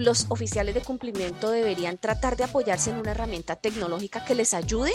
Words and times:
los 0.00 0.26
oficiales 0.30 0.74
de 0.74 0.80
cumplimiento 0.80 1.50
deberían 1.50 1.98
tratar 1.98 2.36
de 2.36 2.44
apoyarse 2.44 2.90
en 2.90 2.96
una 2.96 3.10
herramienta 3.10 3.56
tecnológica 3.56 4.24
que 4.24 4.34
les 4.34 4.54
ayude 4.54 4.92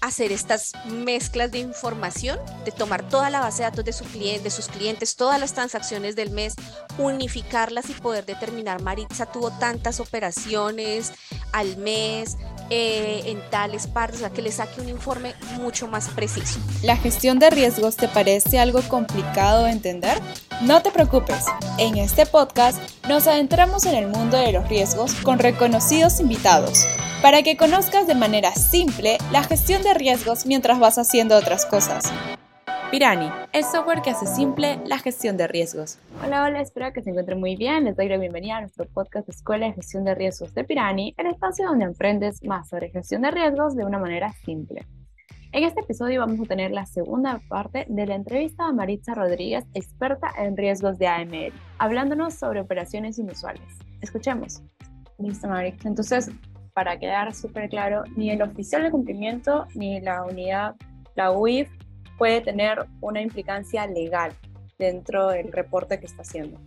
a 0.00 0.06
hacer 0.06 0.30
estas 0.30 0.72
mezclas 0.86 1.50
de 1.50 1.58
información, 1.58 2.38
de 2.64 2.70
tomar 2.70 3.08
toda 3.08 3.30
la 3.30 3.40
base 3.40 3.58
de 3.58 3.70
datos 3.70 3.84
de, 3.84 3.92
su 3.92 4.04
cliente, 4.04 4.44
de 4.44 4.50
sus 4.50 4.68
clientes, 4.68 5.16
todas 5.16 5.40
las 5.40 5.54
transacciones 5.54 6.14
del 6.14 6.30
mes, 6.30 6.54
unificarlas 6.98 7.90
y 7.90 7.94
poder 7.94 8.24
determinar, 8.24 8.80
Maritza 8.80 9.26
tuvo 9.26 9.50
tantas 9.50 9.98
operaciones 9.98 11.12
al 11.52 11.76
mes, 11.78 12.36
eh, 12.70 13.22
en 13.26 13.40
tales 13.50 13.86
partes, 13.86 14.18
o 14.18 14.20
sea, 14.20 14.30
que 14.30 14.42
le 14.42 14.52
saque 14.52 14.80
un 14.80 14.88
informe 14.88 15.34
mucho 15.56 15.88
más 15.88 16.08
preciso. 16.10 16.60
¿La 16.82 16.96
gestión 16.96 17.38
de 17.38 17.50
riesgos 17.50 17.96
te 17.96 18.06
parece 18.08 18.58
algo 18.58 18.82
complicado 18.82 19.64
de 19.64 19.70
entender? 19.70 20.20
No 20.62 20.80
te 20.80 20.90
preocupes, 20.90 21.44
en 21.78 21.98
este 21.98 22.24
podcast 22.24 22.78
nos 23.06 23.26
adentramos 23.26 23.84
en 23.84 23.94
el 23.94 24.06
mundo 24.06 24.38
de 24.38 24.52
los 24.52 24.66
riesgos 24.70 25.14
con 25.16 25.38
reconocidos 25.38 26.18
invitados, 26.18 26.86
para 27.20 27.42
que 27.42 27.58
conozcas 27.58 28.06
de 28.06 28.14
manera 28.14 28.52
simple 28.52 29.18
la 29.32 29.42
gestión 29.42 29.82
de 29.82 29.92
riesgos 29.92 30.46
mientras 30.46 30.80
vas 30.80 30.96
haciendo 30.96 31.36
otras 31.36 31.66
cosas. 31.66 32.10
Pirani, 32.90 33.30
el 33.52 33.64
software 33.64 34.00
que 34.00 34.08
hace 34.08 34.26
simple 34.26 34.80
la 34.86 34.98
gestión 34.98 35.36
de 35.36 35.46
riesgos. 35.46 35.98
Hola, 36.24 36.44
hola, 36.44 36.62
espero 36.62 36.90
que 36.94 37.02
se 37.02 37.10
encuentren 37.10 37.38
muy 37.38 37.56
bien. 37.56 37.84
Les 37.84 37.94
doy 37.94 38.08
la 38.08 38.16
bienvenida 38.16 38.56
a 38.56 38.60
nuestro 38.62 38.86
podcast 38.86 39.28
Escuela 39.28 39.66
de 39.66 39.74
Gestión 39.74 40.04
de 40.04 40.14
Riesgos 40.14 40.54
de 40.54 40.64
Pirani, 40.64 41.14
el 41.18 41.26
espacio 41.26 41.66
donde 41.66 41.84
aprendes 41.84 42.42
más 42.42 42.66
sobre 42.70 42.88
gestión 42.88 43.20
de 43.20 43.30
riesgos 43.30 43.76
de 43.76 43.84
una 43.84 43.98
manera 43.98 44.32
simple. 44.46 44.86
En 45.56 45.64
este 45.64 45.80
episodio 45.80 46.20
vamos 46.20 46.38
a 46.38 46.48
tener 46.48 46.70
la 46.70 46.84
segunda 46.84 47.40
parte 47.48 47.86
de 47.88 48.06
la 48.06 48.14
entrevista 48.14 48.66
a 48.66 48.72
Maritza 48.72 49.14
Rodríguez, 49.14 49.64
experta 49.72 50.30
en 50.36 50.54
riesgos 50.54 50.98
de 50.98 51.06
AML, 51.06 51.50
hablándonos 51.78 52.34
sobre 52.34 52.60
operaciones 52.60 53.18
inusuales. 53.18 53.62
Escuchemos. 54.02 54.60
Listo, 55.16 55.48
Maritza. 55.48 55.88
Entonces, 55.88 56.30
para 56.74 56.98
quedar 56.98 57.34
súper 57.34 57.70
claro, 57.70 58.04
ni 58.16 58.30
el 58.30 58.42
oficial 58.42 58.82
de 58.82 58.90
cumplimiento 58.90 59.66
ni 59.74 59.98
la 59.98 60.24
unidad, 60.24 60.74
la 61.14 61.32
UIF, 61.32 61.70
puede 62.18 62.42
tener 62.42 62.84
una 63.00 63.22
implicancia 63.22 63.86
legal 63.86 64.34
dentro 64.78 65.28
del 65.28 65.50
reporte 65.50 65.98
que 65.98 66.04
está 66.04 66.20
haciendo. 66.20 66.60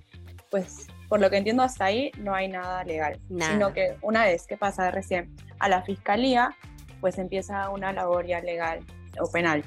Pues 0.49 0.87
por 1.09 1.19
lo 1.19 1.29
que 1.29 1.37
entiendo 1.37 1.61
hasta 1.61 1.85
ahí 1.85 2.11
no 2.17 2.33
hay 2.33 2.47
nada 2.47 2.83
legal, 2.83 3.19
sino 3.27 3.71
que 3.71 3.97
una 4.01 4.23
vez 4.23 4.47
que 4.47 4.57
pasa 4.57 4.89
recién 4.89 5.35
a 5.59 5.69
la 5.69 5.83
fiscalía, 5.83 6.55
pues 7.01 7.17
empieza 7.17 7.69
una 7.69 7.93
labor 7.93 8.25
ya 8.25 8.41
legal 8.41 8.79
o 9.19 9.29
penal. 9.31 9.63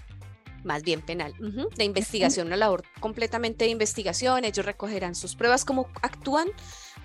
Más 0.65 0.85
bien 0.85 1.01
penal, 1.01 1.35
de 1.77 1.85
investigación, 1.85 2.47
una 2.47 2.57
labor 2.57 2.85
completamente 3.01 3.65
de 3.65 3.71
investigación, 3.71 4.45
ellos 4.45 4.65
recogerán 4.65 5.17
sus 5.17 5.35
pruebas 5.35 5.65
como 5.65 5.89
actúan 6.03 6.49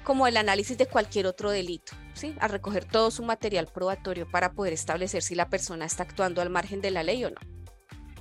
como 0.03 0.27
el 0.27 0.37
análisis 0.37 0.77
de 0.77 0.85
cualquier 0.85 1.25
otro 1.25 1.49
delito, 1.49 1.93
¿sí? 2.13 2.35
A 2.39 2.47
recoger 2.47 2.85
todo 2.85 3.11
su 3.11 3.23
material 3.23 3.67
probatorio 3.67 4.29
para 4.29 4.53
poder 4.53 4.73
establecer 4.73 5.21
si 5.21 5.35
la 5.35 5.49
persona 5.49 5.85
está 5.85 6.03
actuando 6.03 6.41
al 6.41 6.49
margen 6.49 6.81
de 6.81 6.91
la 6.91 7.03
ley 7.03 7.25
o 7.25 7.31
no. 7.31 7.41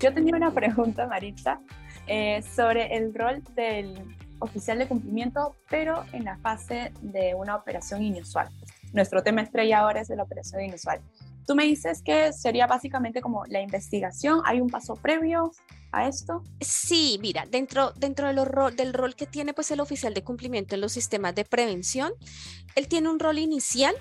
Yo 0.00 0.12
tenía 0.12 0.34
una 0.34 0.50
pregunta, 0.50 1.06
Maritza, 1.06 1.60
eh, 2.06 2.42
sobre 2.42 2.96
el 2.96 3.14
rol 3.14 3.42
del 3.54 3.94
oficial 4.40 4.78
de 4.78 4.88
cumplimiento, 4.88 5.56
pero 5.70 6.04
en 6.12 6.24
la 6.24 6.36
fase 6.38 6.92
de 7.00 7.34
una 7.34 7.56
operación 7.56 8.02
inusual. 8.02 8.48
Nuestro 8.92 9.22
tema 9.22 9.42
estrella 9.42 9.80
ahora 9.80 10.00
es 10.00 10.08
de 10.08 10.16
la 10.16 10.24
operación 10.24 10.62
inusual. 10.62 11.00
Tú 11.46 11.54
me 11.54 11.64
dices 11.64 12.02
que 12.02 12.32
sería 12.32 12.66
básicamente 12.66 13.20
como 13.20 13.44
la 13.46 13.60
investigación, 13.60 14.40
¿hay 14.44 14.60
un 14.60 14.68
paso 14.68 14.94
previo 14.96 15.52
a 15.92 16.08
esto? 16.08 16.42
Sí, 16.60 17.18
mira, 17.22 17.46
dentro, 17.48 17.92
dentro 17.96 18.26
de 18.26 18.72
del 18.76 18.92
rol 18.92 19.14
que 19.14 19.26
tiene 19.26 19.54
pues 19.54 19.70
el 19.70 19.80
oficial 19.80 20.12
de 20.12 20.24
cumplimiento 20.24 20.74
en 20.74 20.80
los 20.80 20.92
sistemas 20.92 21.34
de 21.34 21.44
prevención, 21.44 22.12
él 22.74 22.88
tiene 22.88 23.08
un 23.08 23.18
rol 23.18 23.38
inicial 23.38 23.94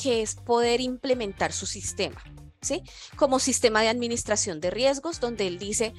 que 0.00 0.22
es 0.22 0.34
poder 0.34 0.80
implementar 0.80 1.52
su 1.52 1.66
sistema. 1.66 2.22
¿sí? 2.60 2.82
Como 3.16 3.38
sistema 3.38 3.82
de 3.82 3.88
administración 3.88 4.60
de 4.60 4.70
riesgos, 4.70 5.20
donde 5.20 5.46
él 5.46 5.58
dice, 5.58 5.92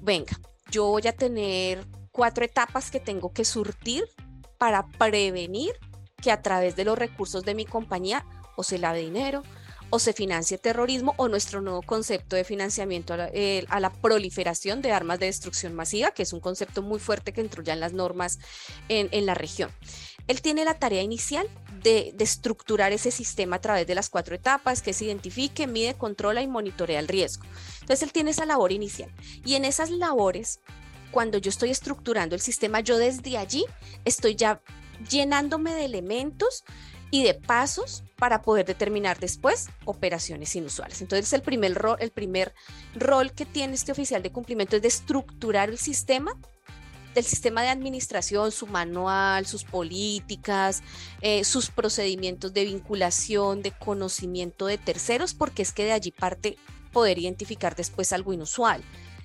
venga, 0.00 0.38
yo 0.70 0.86
voy 0.86 1.06
a 1.06 1.12
tener 1.12 1.86
cuatro 2.12 2.44
etapas 2.44 2.90
que 2.90 3.00
tengo 3.00 3.32
que 3.32 3.44
surtir 3.44 4.04
para 4.58 4.86
prevenir 4.86 5.72
que 6.22 6.30
a 6.30 6.42
través 6.42 6.76
de 6.76 6.84
los 6.84 6.98
recursos 6.98 7.44
de 7.44 7.54
mi 7.54 7.64
compañía 7.64 8.24
o 8.56 8.62
se 8.62 8.78
lave 8.78 9.00
dinero, 9.00 9.42
o 9.94 10.00
se 10.00 10.12
financie 10.12 10.58
terrorismo 10.58 11.14
o 11.18 11.28
nuestro 11.28 11.60
nuevo 11.60 11.80
concepto 11.80 12.34
de 12.34 12.42
financiamiento 12.42 13.14
a 13.14 13.80
la, 13.80 13.92
proliferación 13.92 14.82
de 14.82 14.90
armas 14.90 15.20
de 15.20 15.26
destrucción 15.26 15.72
masiva, 15.72 16.10
que 16.10 16.24
es 16.24 16.32
un 16.32 16.40
concepto 16.40 16.82
muy 16.82 16.98
fuerte 16.98 17.32
que 17.32 17.40
entró 17.40 17.62
ya 17.62 17.74
en 17.74 17.80
las 17.80 17.92
normas 17.92 18.40
en, 18.88 19.08
en 19.12 19.24
la 19.24 19.34
región. 19.34 19.70
Él 20.26 20.42
tiene 20.42 20.64
la 20.64 20.74
tarea 20.74 21.00
inicial 21.00 21.48
de, 21.84 22.12
estructurar 22.18 22.90
ese 22.90 23.12
sistema 23.12 23.56
a 23.56 23.60
través 23.60 23.86
de 23.86 23.94
las 23.94 24.10
cuatro 24.10 24.34
etapas, 24.34 24.82
que 24.82 24.92
se 24.92 25.04
identifique, 25.04 25.68
mide, 25.68 25.94
controla 25.94 26.42
y 26.42 26.48
monitorea 26.48 26.98
el 26.98 27.06
riesgo. 27.06 27.44
Entonces, 27.82 28.02
él 28.02 28.12
tiene 28.12 28.32
esa 28.32 28.46
labor 28.46 28.72
inicial. 28.72 29.12
Y 29.44 29.54
en 29.54 29.64
esas 29.64 29.90
labores, 29.90 30.58
cuando 31.12 31.38
yo 31.38 31.50
estoy 31.50 31.70
estructurando 31.70 32.34
el 32.34 32.40
sistema, 32.40 32.80
yo 32.80 32.98
desde 32.98 33.38
allí 33.38 33.64
estoy 34.04 34.34
ya 34.34 34.60
llenándome 35.08 35.72
de 35.72 35.84
elementos 35.84 36.64
y 37.14 37.22
de 37.22 37.34
pasos 37.34 38.02
para 38.16 38.42
poder 38.42 38.66
determinar 38.66 39.20
después 39.20 39.68
operaciones 39.84 40.56
inusuales. 40.56 41.00
Entonces, 41.00 41.32
el 41.32 41.42
primer, 41.42 41.72
rol, 41.72 41.96
el 42.00 42.10
primer 42.10 42.52
rol 42.96 43.30
que 43.30 43.46
tiene 43.46 43.74
este 43.74 43.92
oficial 43.92 44.20
de 44.20 44.32
cumplimiento 44.32 44.74
es 44.74 44.82
de 44.82 44.88
estructurar 44.88 45.68
el 45.70 45.78
sistema 45.78 46.36
del 47.14 47.22
sistema 47.22 47.62
de 47.62 47.68
administración, 47.68 48.50
su 48.50 48.66
manual, 48.66 49.46
sus 49.46 49.62
políticas, 49.62 50.82
eh, 51.20 51.44
sus 51.44 51.70
procedimientos 51.70 52.52
de 52.52 52.64
vinculación, 52.64 53.62
de 53.62 53.70
conocimiento 53.70 54.66
de 54.66 54.78
terceros, 54.78 55.34
porque 55.34 55.62
es 55.62 55.72
que 55.72 55.84
de 55.84 55.92
allí 55.92 56.10
parte 56.10 56.58
poder 56.92 57.20
identificar 57.20 57.76
después 57.76 58.12
algo 58.12 58.32
inusual. 58.32 58.82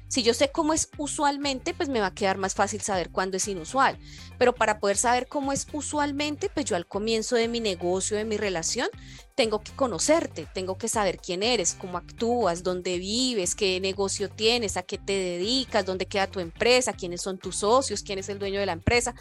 Si 0.09 0.24
yo 0.24 0.34
sé 0.34 0.52
cómo 0.52 0.74
es 0.74 0.90
usualmente, 0.97 1.75
pues 1.75 1.88
me 1.88 2.00
va 2.00 2.08
a 2.08 2.14
quedar 2.16 2.40
más 2.40 2.56
fácil 2.56 2.81
saber 2.81 3.12
cuándo 3.12 3.38
es 3.38 3.47
inusual. 3.47 4.00
Pero 4.40 4.56
para 4.56 4.80
poder 4.80 4.97
saber 4.97 5.28
cómo 5.28 5.53
es 5.53 5.68
usualmente, 5.72 6.50
pues 6.50 6.66
yo 6.66 6.75
al 6.75 6.88
comienzo 6.88 7.36
de 7.36 7.47
mi 7.47 7.59
negocio, 7.59 8.18
de 8.18 8.25
mi 8.25 8.36
relación, 8.36 8.90
tengo 9.36 9.62
que 9.62 9.72
conocerte, 9.74 10.47
tengo 10.52 10.80
que 10.80 10.88
saber 10.88 11.20
quién 11.20 11.44
eres, 11.44 11.75
cómo 11.75 12.00
actúas, 12.00 12.64
dónde 12.64 12.97
vives, 12.97 13.53
qué 13.53 13.80
negocio 13.80 14.31
tienes, 14.31 14.78
a 14.78 14.81
qué 14.81 14.97
te 14.97 15.14
dedicas, 15.14 15.86
dónde 15.86 16.08
queda 16.08 16.26
tu 16.26 16.40
empresa, 16.40 16.94
quiénes 16.94 17.22
son 17.22 17.38
tus 17.38 17.58
socios, 17.58 18.02
quién 18.02 18.18
es 18.18 18.30
el 18.30 18.40
dueño 18.40 18.59
de 18.59 18.66
la 18.66 18.74
empresa. 18.74 19.14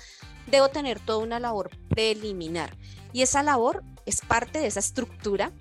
Debo 0.47 0.71
tener 0.71 1.01
toda 1.01 1.19
una 1.19 1.39
labor 1.39 1.71
preliminar. 1.91 2.79
Y 3.13 3.21
esa 3.21 3.43
labor 3.43 3.85
es 4.07 4.23
parte 4.23 4.59
de 4.59 4.69
esa 4.69 4.81
estructura 4.81 5.53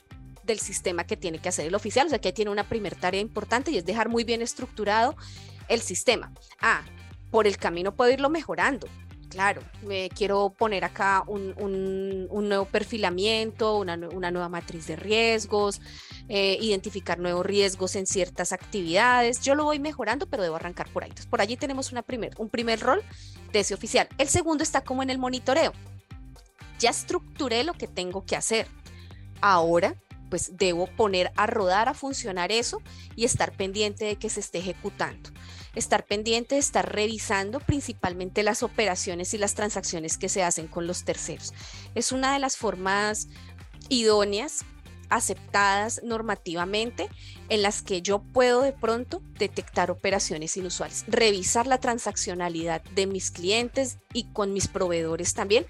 del 0.47 0.59
sistema 0.59 1.03
que 1.05 1.17
tiene 1.17 1.39
que 1.39 1.49
hacer 1.49 1.67
el 1.67 1.75
oficial. 1.75 2.07
O 2.07 2.09
sea, 2.09 2.19
que 2.19 2.33
tiene 2.33 2.49
una 2.49 2.67
primera 2.67 2.97
tarea 2.97 3.21
importante 3.21 3.71
y 3.71 3.77
es 3.77 3.85
dejar 3.85 4.09
muy 4.09 4.23
bien 4.23 4.41
estructurado 4.41 5.15
el 5.67 5.81
sistema. 5.81 6.31
Ah, 6.59 6.83
por 7.29 7.45
el 7.45 7.57
camino 7.57 7.95
puedo 7.95 8.11
irlo 8.11 8.29
mejorando. 8.29 8.87
Claro, 9.29 9.61
me 9.83 10.09
quiero 10.09 10.51
poner 10.57 10.85
acá 10.85 11.23
un, 11.27 11.53
nuevo 12.29 12.65
perfilamiento, 12.65 13.77
una, 13.77 13.97
nueva 13.97 14.47
matriz 14.47 14.87
de 14.87 14.95
riesgos, 14.95 15.81
eh, 16.29 16.57
identificar 16.61 17.19
nuevos 17.19 17.45
riesgos 17.45 17.97
en 17.97 18.07
ciertas 18.07 18.53
actividades. 18.53 19.41
Yo 19.41 19.53
lo 19.53 19.65
voy 19.65 19.79
mejorando, 19.79 20.27
pero 20.27 20.43
debo 20.43 20.55
arrancar 20.55 20.89
por 20.91 21.03
ahí. 21.03 21.09
Entonces, 21.09 21.29
por 21.29 21.41
allí 21.41 21.57
tenemos 21.57 21.91
una 21.91 22.05
un 22.37 22.49
primer 22.49 22.79
rol 22.79 23.03
de 23.51 23.59
ese 23.59 23.73
oficial. 23.73 24.07
El 24.17 24.29
segundo 24.29 24.63
está 24.63 24.81
como 24.81 25.03
en 25.03 25.09
el 25.09 25.17
monitoreo. 25.17 25.73
Ya 26.79 26.91
estructuré 26.91 27.65
lo 27.65 27.73
que 27.73 27.87
tengo 27.87 28.25
que 28.25 28.37
hacer. 28.37 28.67
Ahora 29.41 29.95
pues 30.29 30.57
debo 30.57 30.87
poner 30.87 31.31
a 31.35 31.47
rodar, 31.47 31.89
a 31.89 31.93
funcionar 31.93 32.51
eso 32.51 32.81
y 33.15 33.25
estar 33.25 33.51
pendiente 33.55 34.05
de 34.05 34.15
que 34.17 34.29
se 34.29 34.39
esté 34.39 34.59
ejecutando. 34.59 35.29
Estar 35.75 36.05
pendiente 36.05 36.55
de 36.55 36.59
estar 36.59 36.91
revisando 36.91 37.59
principalmente 37.59 38.43
las 38.43 38.63
operaciones 38.63 39.33
y 39.33 39.37
las 39.37 39.53
transacciones 39.53 40.17
que 40.17 40.29
se 40.29 40.43
hacen 40.43 40.67
con 40.67 40.87
los 40.87 41.03
terceros. 41.03 41.53
Es 41.93 42.11
una 42.11 42.33
de 42.33 42.39
las 42.39 42.57
formas 42.57 43.27
idóneas 43.89 44.65
aceptadas 45.09 46.01
normativamente 46.03 47.09
en 47.49 47.61
las 47.61 47.81
que 47.81 48.01
yo 48.01 48.19
puedo 48.19 48.61
de 48.61 48.73
pronto 48.73 49.21
detectar 49.37 49.91
operaciones 49.91 50.57
inusuales, 50.57 51.05
revisar 51.07 51.67
la 51.67 51.79
transaccionalidad 51.79 52.83
de 52.95 53.07
mis 53.07 53.31
clientes 53.31 53.99
y 54.13 54.25
con 54.33 54.53
mis 54.53 54.67
proveedores 54.67 55.33
también 55.33 55.65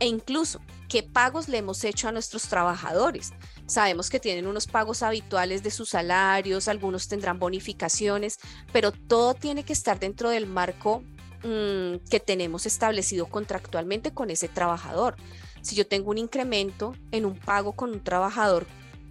e 0.00 0.06
incluso 0.06 0.60
qué 0.88 1.02
pagos 1.02 1.48
le 1.48 1.58
hemos 1.58 1.84
hecho 1.84 2.08
a 2.08 2.12
nuestros 2.12 2.44
trabajadores. 2.44 3.32
Sabemos 3.70 4.10
que 4.10 4.18
tienen 4.18 4.48
unos 4.48 4.66
pagos 4.66 5.04
habituales 5.04 5.62
de 5.62 5.70
sus 5.70 5.90
salarios, 5.90 6.66
algunos 6.66 7.06
tendrán 7.06 7.38
bonificaciones, 7.38 8.38
pero 8.72 8.90
todo 8.90 9.34
tiene 9.34 9.62
que 9.62 9.72
estar 9.72 10.00
dentro 10.00 10.28
del 10.28 10.48
marco 10.48 11.04
mm, 11.44 12.08
que 12.10 12.18
tenemos 12.18 12.66
establecido 12.66 13.26
contractualmente 13.26 14.12
con 14.12 14.28
ese 14.30 14.48
trabajador. 14.48 15.14
Si 15.62 15.76
yo 15.76 15.86
tengo 15.86 16.10
un 16.10 16.18
incremento 16.18 16.96
en 17.12 17.24
un 17.24 17.38
pago 17.38 17.74
con 17.74 17.90
un 17.90 18.02
trabajador, 18.02 18.66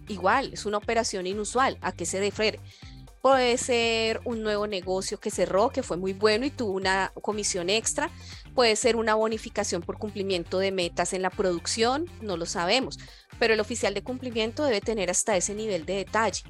igual, 0.09 0.51
es 0.51 0.65
una 0.65 0.79
operación 0.79 1.25
inusual. 1.25 1.77
¿A 1.79 1.93
qué 1.93 2.05
se 2.05 2.19
refiere? 2.19 2.59
puede 3.21 3.57
ser 3.57 4.21
un 4.23 4.43
nuevo 4.43 4.67
negocio 4.67 5.19
que 5.19 5.31
cerró, 5.31 5.69
que 5.69 5.83
fue 5.83 5.97
muy 5.97 6.13
bueno 6.13 6.45
y 6.45 6.51
tuvo 6.51 6.71
una 6.71 7.11
comisión 7.21 7.69
extra, 7.69 8.09
puede 8.53 8.75
ser 8.75 8.95
una 8.95 9.15
bonificación 9.15 9.81
por 9.81 9.97
cumplimiento 9.97 10.59
de 10.59 10.71
metas 10.71 11.13
en 11.13 11.21
la 11.21 11.29
producción, 11.29 12.05
no 12.21 12.37
lo 12.37 12.45
sabemos, 12.45 12.99
pero 13.39 13.53
el 13.53 13.59
oficial 13.59 13.93
de 13.93 14.03
cumplimiento 14.03 14.63
debe 14.63 14.81
tener 14.81 15.09
hasta 15.09 15.37
ese 15.37 15.53
nivel 15.53 15.85
de 15.85 15.95
detalle 15.95 16.43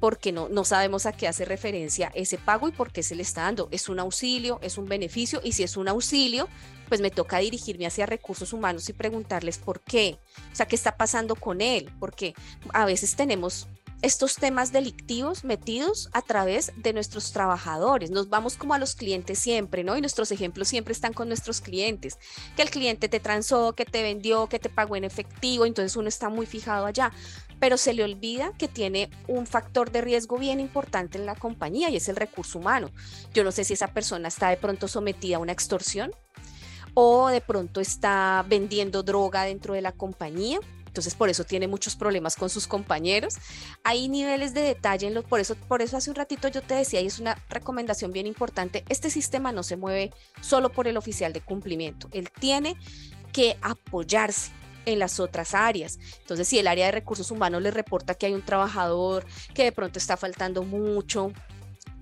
porque 0.00 0.32
no, 0.32 0.50
no 0.50 0.64
sabemos 0.64 1.06
a 1.06 1.12
qué 1.12 1.26
hace 1.26 1.46
referencia 1.46 2.12
ese 2.14 2.36
pago 2.36 2.68
y 2.68 2.72
por 2.72 2.92
qué 2.92 3.02
se 3.02 3.14
le 3.14 3.22
está 3.22 3.42
dando. 3.42 3.68
¿Es 3.70 3.88
un 3.88 3.98
auxilio? 3.98 4.58
¿Es 4.62 4.76
un 4.76 4.86
beneficio? 4.86 5.40
Y 5.42 5.52
si 5.52 5.62
es 5.62 5.78
un 5.78 5.88
auxilio, 5.88 6.46
pues 6.90 7.00
me 7.00 7.10
toca 7.10 7.38
dirigirme 7.38 7.86
hacia 7.86 8.04
recursos 8.04 8.52
humanos 8.52 8.86
y 8.90 8.92
preguntarles 8.92 9.56
por 9.56 9.80
qué, 9.80 10.18
o 10.52 10.54
sea, 10.54 10.66
qué 10.66 10.76
está 10.76 10.98
pasando 10.98 11.36
con 11.36 11.62
él, 11.62 11.90
porque 12.00 12.34
a 12.74 12.84
veces 12.84 13.16
tenemos 13.16 13.66
estos 14.02 14.36
temas 14.36 14.72
delictivos 14.72 15.44
metidos 15.44 16.10
a 16.12 16.22
través 16.22 16.72
de 16.76 16.92
nuestros 16.92 17.32
trabajadores. 17.32 18.10
Nos 18.10 18.28
vamos 18.28 18.56
como 18.56 18.74
a 18.74 18.78
los 18.78 18.94
clientes 18.94 19.38
siempre, 19.38 19.82
¿no? 19.84 19.96
Y 19.96 20.00
nuestros 20.00 20.30
ejemplos 20.30 20.68
siempre 20.68 20.92
están 20.92 21.12
con 21.12 21.28
nuestros 21.28 21.60
clientes. 21.60 22.18
Que 22.56 22.62
el 22.62 22.70
cliente 22.70 23.08
te 23.08 23.20
transó, 23.20 23.74
que 23.74 23.84
te 23.84 24.02
vendió, 24.02 24.48
que 24.48 24.58
te 24.58 24.68
pagó 24.68 24.96
en 24.96 25.04
efectivo, 25.04 25.64
entonces 25.66 25.96
uno 25.96 26.08
está 26.08 26.28
muy 26.28 26.46
fijado 26.46 26.86
allá. 26.86 27.12
Pero 27.60 27.78
se 27.78 27.94
le 27.94 28.04
olvida 28.04 28.52
que 28.58 28.68
tiene 28.68 29.10
un 29.26 29.46
factor 29.46 29.90
de 29.90 30.02
riesgo 30.02 30.38
bien 30.38 30.60
importante 30.60 31.16
en 31.16 31.24
la 31.24 31.34
compañía 31.34 31.88
y 31.88 31.96
es 31.96 32.08
el 32.08 32.16
recurso 32.16 32.58
humano. 32.58 32.90
Yo 33.32 33.44
no 33.44 33.52
sé 33.52 33.64
si 33.64 33.72
esa 33.72 33.88
persona 33.88 34.28
está 34.28 34.50
de 34.50 34.56
pronto 34.56 34.88
sometida 34.88 35.36
a 35.36 35.40
una 35.40 35.52
extorsión 35.52 36.12
o 36.94 37.28
de 37.28 37.40
pronto 37.40 37.80
está 37.80 38.44
vendiendo 38.48 39.02
droga 39.02 39.44
dentro 39.44 39.74
de 39.74 39.82
la 39.82 39.92
compañía 39.92 40.60
entonces 40.94 41.16
por 41.16 41.28
eso 41.28 41.42
tiene 41.42 41.66
muchos 41.66 41.96
problemas 41.96 42.36
con 42.36 42.48
sus 42.48 42.68
compañeros. 42.68 43.34
Hay 43.82 44.08
niveles 44.08 44.54
de 44.54 44.60
detalle 44.60 45.08
en 45.08 45.14
los, 45.14 45.24
por 45.24 45.40
eso, 45.40 45.56
por 45.56 45.82
eso 45.82 45.96
hace 45.96 46.08
un 46.08 46.14
ratito 46.14 46.46
yo 46.46 46.62
te 46.62 46.74
decía, 46.74 47.00
y 47.00 47.06
es 47.06 47.18
una 47.18 47.36
recomendación 47.48 48.12
bien 48.12 48.28
importante, 48.28 48.84
este 48.88 49.10
sistema 49.10 49.50
no 49.50 49.64
se 49.64 49.76
mueve 49.76 50.12
solo 50.40 50.70
por 50.70 50.86
el 50.86 50.96
oficial 50.96 51.32
de 51.32 51.40
cumplimiento, 51.40 52.08
él 52.12 52.30
tiene 52.30 52.76
que 53.32 53.56
apoyarse 53.60 54.52
en 54.86 55.00
las 55.00 55.18
otras 55.18 55.52
áreas. 55.54 55.98
Entonces, 56.20 56.46
si 56.46 56.60
el 56.60 56.68
área 56.68 56.86
de 56.86 56.92
recursos 56.92 57.32
humanos 57.32 57.60
le 57.60 57.72
reporta 57.72 58.14
que 58.14 58.26
hay 58.26 58.34
un 58.34 58.42
trabajador 58.42 59.24
que 59.52 59.64
de 59.64 59.72
pronto 59.72 59.98
está 59.98 60.16
faltando 60.16 60.62
mucho, 60.62 61.32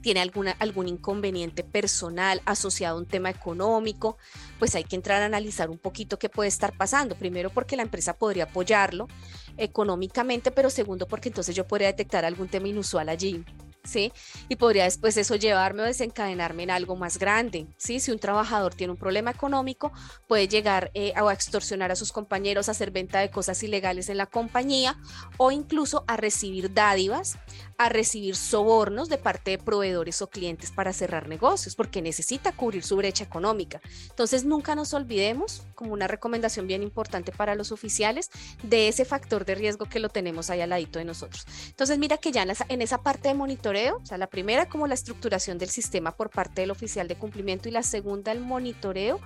tiene 0.02 0.20
alguna, 0.20 0.52
algún 0.58 0.88
inconveniente 0.88 1.64
personal 1.64 2.43
asociado 2.44 2.96
a 2.96 3.00
un 3.00 3.06
tema 3.06 3.31
económico, 3.31 4.19
pues 4.58 4.75
hay 4.75 4.84
que 4.84 4.96
entrar 4.96 5.22
a 5.22 5.26
analizar 5.26 5.70
un 5.70 5.78
poquito 5.78 6.19
qué 6.19 6.28
puede 6.28 6.49
estar 6.49 6.76
pasando. 6.76 7.14
Primero 7.14 7.50
porque 7.50 7.76
la 7.76 7.82
empresa 7.82 8.14
podría 8.14 8.44
apoyarlo 8.44 9.08
económicamente, 9.56 10.50
pero 10.50 10.70
segundo 10.70 11.06
porque 11.06 11.28
entonces 11.28 11.54
yo 11.54 11.66
podría 11.66 11.88
detectar 11.88 12.25
algún 12.25 12.49
tema 12.49 12.69
inusual 12.69 13.08
allí. 13.08 13.44
¿sí? 13.84 14.12
Y 14.49 14.56
podría 14.56 14.84
después 14.84 15.16
eso 15.16 15.37
llevarme 15.37 15.82
o 15.82 15.87
desencadenarme 15.87 16.64
en 16.64 16.70
algo 16.70 16.96
más 16.96 17.19
grande, 17.19 17.66
¿sí? 17.76 18.00
Si 18.00 18.10
un 18.10 18.19
trabajador 18.19 18.75
tiene 18.75 18.93
un 18.93 18.96
problema 18.96 19.31
económico, 19.31 19.93
puede 20.28 20.49
llegar 20.49 20.90
eh, 20.94 21.12
a 21.16 21.32
extorsionar 21.32 21.90
a 21.90 21.96
sus 21.96 22.12
compañeros, 22.12 22.69
a 22.69 22.72
hacer 22.72 22.90
venta 22.90 23.20
de 23.20 23.31
cosas 23.31 23.62
ilegales 23.62 24.08
en 24.08 24.19
la 24.19 24.26
compañía 24.26 24.99
o 25.37 25.50
incluso 25.50 26.04
a 26.06 26.16
recibir 26.16 26.72
dádivas, 26.72 27.38
a 27.84 27.88
recibir 27.88 28.37
sobornos 28.37 29.08
de 29.08 29.19
parte 29.19 29.52
de 29.52 29.58
proveedores 29.58 30.23
o 30.23 30.29
clientes 30.29 30.70
para 30.70 30.93
cerrar 30.93 31.29
negocios, 31.29 31.75
porque 31.75 32.02
necesita 32.02 32.52
cubrir 32.52 32.82
su 32.84 32.96
brecha 32.96 33.25
económica. 33.25 33.81
Entonces, 34.11 34.44
nunca 34.44 34.75
nos 34.75 34.94
olvidemos, 34.94 35.62
como 35.75 35.93
una 35.93 36.08
recomendación 36.08 36.67
bien 36.67 36.82
importante 36.82 37.32
para 37.32 37.55
los 37.55 37.73
oficiales, 37.73 38.31
de 38.62 38.88
ese 38.88 39.05
factor 39.05 39.44
de 39.44 39.55
riesgo 39.55 39.87
que 39.87 40.00
lo 40.00 40.08
tenemos 40.08 40.50
ahí 40.50 40.61
al 40.61 40.70
ladito 40.70 40.99
de 40.99 41.05
nosotros. 41.05 41.46
Entonces, 41.69 41.99
mira 41.99 42.19
que 42.19 42.32
ya 42.32 42.43
en, 42.43 42.52
en 42.69 42.82
esa 42.82 42.99
parte 42.99 43.29
de 43.29 43.34
monitoreo, 43.34 43.99
o 44.02 44.06
sea, 44.06 44.19
la 44.19 44.28
primera 44.28 44.69
como 44.69 44.87
la 44.87 44.94
estructuración 44.94 45.58
del 45.58 45.70
sistema 45.70 46.12
por 46.12 46.31
parte 46.31 46.61
del 46.61 46.70
oficial 46.70 47.08
de 47.08 47.17
cumplimiento 47.17 47.69
y 47.69 47.73
la 47.73 47.82
segunda 47.82 48.32
el 48.32 48.40
monitoreo, 48.40 49.20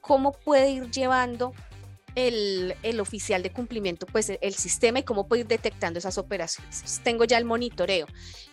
cómo 0.00 0.32
puede 0.32 0.70
ir 0.70 0.90
llevando 0.90 1.52
el, 2.16 2.74
el, 2.82 2.98
oficial 2.98 3.42
de 3.42 3.52
cumplimiento, 3.52 4.06
pues 4.06 4.32
el, 4.40 4.54
sistema 4.54 4.98
y 4.98 5.02
cómo 5.04 5.28
puede 5.28 5.42
ir 5.42 5.46
detectando 5.46 5.98
esas 5.98 6.18
operaciones. 6.18 7.00
tengo 7.04 7.24
ya 7.24 7.38
el 7.38 7.44
monitoreo 7.44 8.06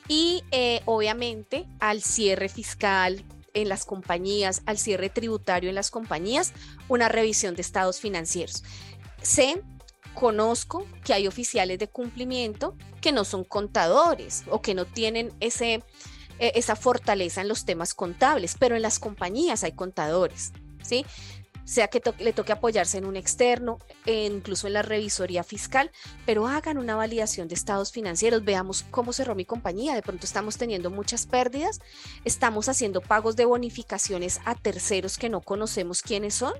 y 0.07 0.43
eh, 0.51 0.81
obviamente 0.85 1.65
al 1.79 2.03
cierre 2.03 2.49
fiscal 2.49 3.25
en 3.53 3.69
las 3.69 3.85
compañías, 3.85 4.61
al 4.65 4.77
cierre 4.77 5.09
tributario 5.09 5.69
en 5.69 5.75
las 5.75 5.91
compañías, 5.91 6.53
una 6.89 7.07
revisión 7.07 7.55
de 7.55 7.61
estados 7.61 7.99
financieros. 7.99 8.63
Sé 9.21 9.61
conozco 10.13 10.85
que 11.03 11.13
hay 11.13 11.27
oficiales 11.27 11.79
de 11.79 11.87
cumplimiento 11.87 12.75
que 13.01 13.11
no 13.11 13.23
son 13.23 13.43
contadores 13.43 14.43
o 14.49 14.61
que 14.61 14.75
no 14.75 14.85
tienen 14.85 15.33
ese, 15.39 15.83
e, 16.39 16.51
esa 16.55 16.75
fortaleza 16.75 17.41
en 17.41 17.47
los 17.47 17.65
temas 17.65 17.93
contables, 17.93 18.55
pero 18.59 18.75
en 18.75 18.81
las 18.81 18.99
compañías 18.99 19.63
hay 19.63 19.71
contadores, 19.71 20.51
¿sí? 20.83 21.05
Sea 21.65 21.87
que 21.87 22.01
le 22.19 22.33
toque 22.33 22.51
apoyarse 22.51 22.97
en 22.97 23.05
un 23.05 23.15
externo, 23.15 23.79
e 24.05 24.25
incluso 24.25 24.67
en 24.67 24.73
la 24.73 24.81
revisoría 24.81 25.43
fiscal, 25.43 25.91
pero 26.25 26.47
hagan 26.47 26.77
una 26.77 26.95
validación 26.95 27.47
de 27.47 27.55
estados 27.55 27.91
financieros, 27.91 28.43
veamos 28.43 28.83
cómo 28.91 29.13
cerró 29.13 29.35
mi 29.35 29.45
compañía, 29.45 29.95
de 29.95 30.01
pronto 30.01 30.25
estamos 30.25 30.57
teniendo 30.57 30.89
muchas 30.89 31.25
pérdidas, 31.25 31.79
estamos 32.25 32.69
haciendo 32.69 33.01
pagos 33.01 33.35
de 33.35 33.45
bonificaciones 33.45 34.39
a 34.45 34.55
terceros 34.55 35.17
que 35.17 35.29
no 35.29 35.41
conocemos 35.41 36.01
quiénes 36.01 36.35
son, 36.35 36.53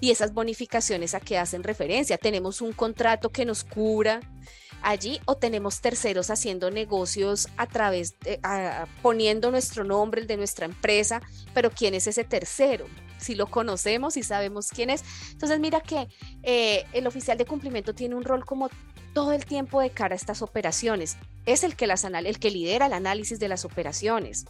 y 0.00 0.10
esas 0.10 0.32
bonificaciones 0.32 1.14
a 1.14 1.20
qué 1.20 1.36
hacen 1.36 1.62
referencia. 1.62 2.16
Tenemos 2.16 2.62
un 2.62 2.72
contrato 2.72 3.30
que 3.30 3.44
nos 3.44 3.64
cubra 3.64 4.20
allí 4.82 5.20
o 5.26 5.36
tenemos 5.36 5.82
terceros 5.82 6.30
haciendo 6.30 6.70
negocios 6.70 7.48
a 7.58 7.66
través 7.66 8.18
de, 8.20 8.40
poniendo 9.02 9.50
nuestro 9.50 9.84
nombre, 9.84 10.22
el 10.22 10.26
de 10.26 10.38
nuestra 10.38 10.64
empresa, 10.64 11.20
pero 11.52 11.70
¿quién 11.70 11.92
es 11.92 12.06
ese 12.06 12.24
tercero? 12.24 12.86
Si 13.20 13.34
lo 13.34 13.46
conocemos 13.46 14.16
y 14.16 14.22
sabemos 14.22 14.68
quién 14.68 14.90
es. 14.90 15.04
Entonces 15.32 15.60
mira 15.60 15.80
que 15.80 16.08
eh, 16.42 16.84
el 16.92 17.06
oficial 17.06 17.38
de 17.38 17.44
cumplimiento 17.44 17.94
tiene 17.94 18.14
un 18.14 18.24
rol 18.24 18.44
como 18.44 18.70
todo 19.12 19.32
el 19.32 19.44
tiempo 19.44 19.80
de 19.80 19.90
cara 19.90 20.14
a 20.14 20.16
estas 20.16 20.42
operaciones. 20.42 21.16
Es 21.46 21.64
el 21.64 21.76
que, 21.76 21.86
las, 21.86 22.04
el 22.04 22.38
que 22.38 22.50
lidera 22.50 22.86
el 22.86 22.92
análisis 22.92 23.38
de 23.38 23.48
las 23.48 23.64
operaciones. 23.64 24.46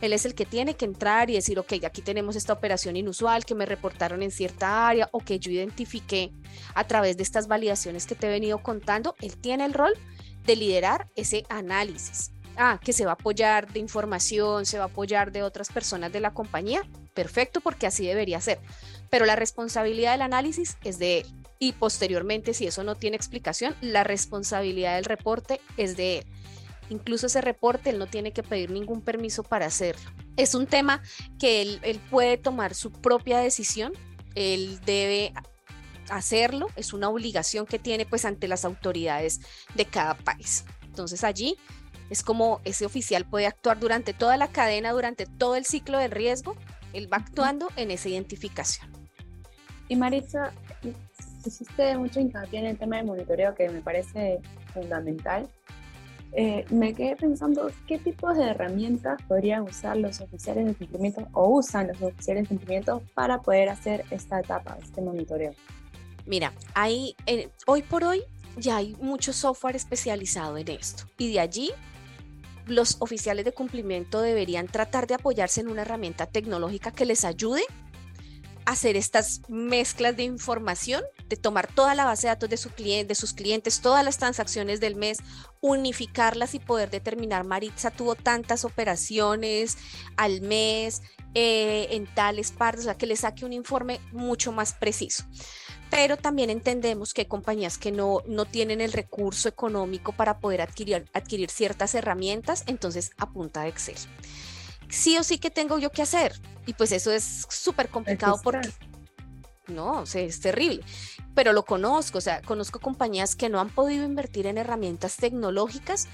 Él 0.00 0.12
es 0.12 0.24
el 0.24 0.34
que 0.34 0.46
tiene 0.46 0.74
que 0.74 0.84
entrar 0.84 1.28
y 1.28 1.34
decir, 1.34 1.58
ok, 1.58 1.72
aquí 1.84 2.02
tenemos 2.02 2.36
esta 2.36 2.52
operación 2.52 2.96
inusual 2.96 3.44
que 3.44 3.54
me 3.54 3.66
reportaron 3.66 4.22
en 4.22 4.30
cierta 4.30 4.88
área 4.88 5.08
o 5.12 5.18
que 5.18 5.38
yo 5.38 5.50
identifiqué 5.50 6.32
a 6.74 6.84
través 6.84 7.16
de 7.16 7.24
estas 7.24 7.48
validaciones 7.48 8.06
que 8.06 8.14
te 8.14 8.28
he 8.28 8.30
venido 8.30 8.62
contando. 8.62 9.16
Él 9.20 9.36
tiene 9.36 9.64
el 9.64 9.74
rol 9.74 9.92
de 10.46 10.56
liderar 10.56 11.08
ese 11.16 11.44
análisis. 11.48 12.30
Ah, 12.56 12.80
que 12.82 12.92
se 12.92 13.04
va 13.04 13.12
a 13.12 13.14
apoyar 13.14 13.72
de 13.72 13.78
información, 13.78 14.66
se 14.66 14.78
va 14.78 14.84
a 14.84 14.88
apoyar 14.88 15.30
de 15.30 15.44
otras 15.44 15.68
personas 15.68 16.12
de 16.12 16.20
la 16.20 16.34
compañía. 16.34 16.82
Perfecto, 17.18 17.60
porque 17.60 17.88
así 17.88 18.06
debería 18.06 18.40
ser. 18.40 18.60
Pero 19.10 19.26
la 19.26 19.34
responsabilidad 19.34 20.12
del 20.12 20.22
análisis 20.22 20.76
es 20.84 21.00
de 21.00 21.18
él. 21.18 21.26
Y 21.58 21.72
posteriormente, 21.72 22.54
si 22.54 22.68
eso 22.68 22.84
no 22.84 22.94
tiene 22.94 23.16
explicación, 23.16 23.74
la 23.80 24.04
responsabilidad 24.04 24.94
del 24.94 25.04
reporte 25.04 25.60
es 25.76 25.96
de 25.96 26.18
él. 26.18 26.26
Incluso 26.90 27.26
ese 27.26 27.40
reporte 27.40 27.90
él 27.90 27.98
no 27.98 28.06
tiene 28.06 28.30
que 28.30 28.44
pedir 28.44 28.70
ningún 28.70 29.02
permiso 29.02 29.42
para 29.42 29.66
hacerlo. 29.66 30.08
Es 30.36 30.54
un 30.54 30.68
tema 30.68 31.02
que 31.40 31.60
él, 31.60 32.00
puede 32.08 32.36
tomar 32.36 32.72
su 32.76 32.92
propia 32.92 33.38
decisión, 33.38 33.94
él 34.36 34.78
debe 34.86 35.32
hacerlo, 36.10 36.68
es 36.76 36.92
una 36.92 37.08
obligación 37.08 37.66
que 37.66 37.80
tiene 37.80 38.06
pues 38.06 38.26
ante 38.26 38.46
las 38.46 38.64
autoridades 38.64 39.40
de 39.74 39.86
cada 39.86 40.14
país. 40.14 40.64
Entonces 40.84 41.24
allí 41.24 41.56
es 42.10 42.22
como 42.22 42.60
ese 42.62 42.86
oficial 42.86 43.28
puede 43.28 43.46
actuar 43.48 43.80
durante 43.80 44.14
toda 44.14 44.36
la 44.36 44.46
cadena, 44.46 44.92
durante 44.92 45.26
todo 45.26 45.56
el 45.56 45.64
ciclo 45.64 45.98
de 45.98 46.06
riesgo, 46.06 46.54
él 46.92 47.12
va 47.12 47.18
actuando 47.18 47.68
en 47.76 47.90
esa 47.90 48.08
identificación. 48.08 48.90
Y 49.88 49.96
Marisa, 49.96 50.52
hiciste 51.44 51.96
mucho 51.96 52.20
hincapié 52.20 52.60
en 52.60 52.66
el 52.66 52.78
tema 52.78 52.96
de 52.96 53.04
monitoreo 53.04 53.54
que 53.54 53.68
me 53.68 53.80
parece 53.80 54.40
fundamental. 54.74 55.48
Eh, 56.32 56.66
me 56.70 56.92
quedé 56.92 57.16
pensando 57.16 57.70
qué 57.86 57.98
tipos 57.98 58.36
de 58.36 58.44
herramientas 58.44 59.20
podrían 59.26 59.62
usar 59.62 59.96
los 59.96 60.20
oficiales 60.20 60.66
de 60.66 60.74
cumplimiento 60.74 61.26
o 61.32 61.48
usan 61.48 61.88
los 61.88 62.02
oficiales 62.02 62.44
de 62.44 62.48
cumplimiento 62.48 63.02
para 63.14 63.40
poder 63.40 63.70
hacer 63.70 64.04
esta 64.10 64.40
etapa, 64.40 64.76
este 64.82 65.00
monitoreo. 65.00 65.54
Mira, 66.26 66.52
hay, 66.74 67.16
hoy 67.66 67.82
por 67.82 68.04
hoy 68.04 68.22
ya 68.58 68.76
hay 68.76 68.94
mucho 69.00 69.32
software 69.32 69.76
especializado 69.76 70.58
en 70.58 70.68
esto 70.68 71.04
y 71.16 71.32
de 71.32 71.40
allí 71.40 71.70
los 72.68 72.96
oficiales 73.00 73.44
de 73.44 73.52
cumplimiento 73.52 74.20
deberían 74.20 74.66
tratar 74.66 75.06
de 75.06 75.14
apoyarse 75.14 75.60
en 75.60 75.68
una 75.68 75.82
herramienta 75.82 76.26
tecnológica 76.26 76.92
que 76.92 77.06
les 77.06 77.24
ayude 77.24 77.62
hacer 78.68 78.96
estas 78.98 79.40
mezclas 79.48 80.14
de 80.14 80.24
información, 80.24 81.02
de 81.26 81.36
tomar 81.36 81.72
toda 81.72 81.94
la 81.94 82.04
base 82.04 82.26
de 82.26 82.34
datos 82.34 82.50
de, 82.50 82.58
su 82.58 82.68
cliente, 82.68 83.08
de 83.08 83.14
sus 83.14 83.32
clientes, 83.32 83.80
todas 83.80 84.04
las 84.04 84.18
transacciones 84.18 84.78
del 84.78 84.94
mes, 84.94 85.20
unificarlas 85.62 86.54
y 86.54 86.58
poder 86.58 86.90
determinar, 86.90 87.44
Maritza 87.44 87.90
tuvo 87.90 88.14
tantas 88.14 88.66
operaciones 88.66 89.78
al 90.18 90.42
mes, 90.42 91.00
eh, 91.34 91.88
en 91.92 92.06
tales 92.14 92.52
partes, 92.52 92.82
o 92.82 92.84
sea, 92.84 92.98
que 92.98 93.06
le 93.06 93.16
saque 93.16 93.46
un 93.46 93.54
informe 93.54 94.00
mucho 94.12 94.52
más 94.52 94.74
preciso. 94.74 95.24
Pero 95.90 96.16
también 96.16 96.50
entendemos 96.50 97.14
que 97.14 97.22
hay 97.22 97.26
compañías 97.26 97.78
que 97.78 97.92
no, 97.92 98.22
no 98.26 98.44
tienen 98.44 98.80
el 98.80 98.92
recurso 98.92 99.48
económico 99.48 100.12
para 100.12 100.38
poder 100.38 100.60
adquirir, 100.60 101.06
adquirir 101.14 101.50
ciertas 101.50 101.94
herramientas, 101.94 102.64
entonces 102.66 103.12
a 103.18 103.30
punta 103.30 103.62
de 103.62 103.68
Excel. 103.68 103.96
Sí 104.88 105.18
o 105.18 105.22
sí 105.22 105.38
que 105.38 105.50
tengo 105.50 105.78
yo 105.78 105.90
que 105.90 106.02
hacer, 106.02 106.32
y 106.66 106.74
pues 106.74 106.92
eso 106.92 107.12
es 107.12 107.46
súper 107.48 107.88
complicado 107.88 108.40
porque 108.42 108.70
no, 109.68 110.00
o 110.00 110.06
sea, 110.06 110.22
es 110.22 110.40
terrible, 110.40 110.82
pero 111.34 111.52
lo 111.52 111.64
conozco, 111.64 112.18
o 112.18 112.22
sea, 112.22 112.40
conozco 112.42 112.80
compañías 112.80 113.36
que 113.36 113.48
no 113.48 113.60
han 113.60 113.68
podido 113.68 114.04
invertir 114.04 114.46
en 114.46 114.58
herramientas 114.58 115.16
tecnológicas 115.16 116.08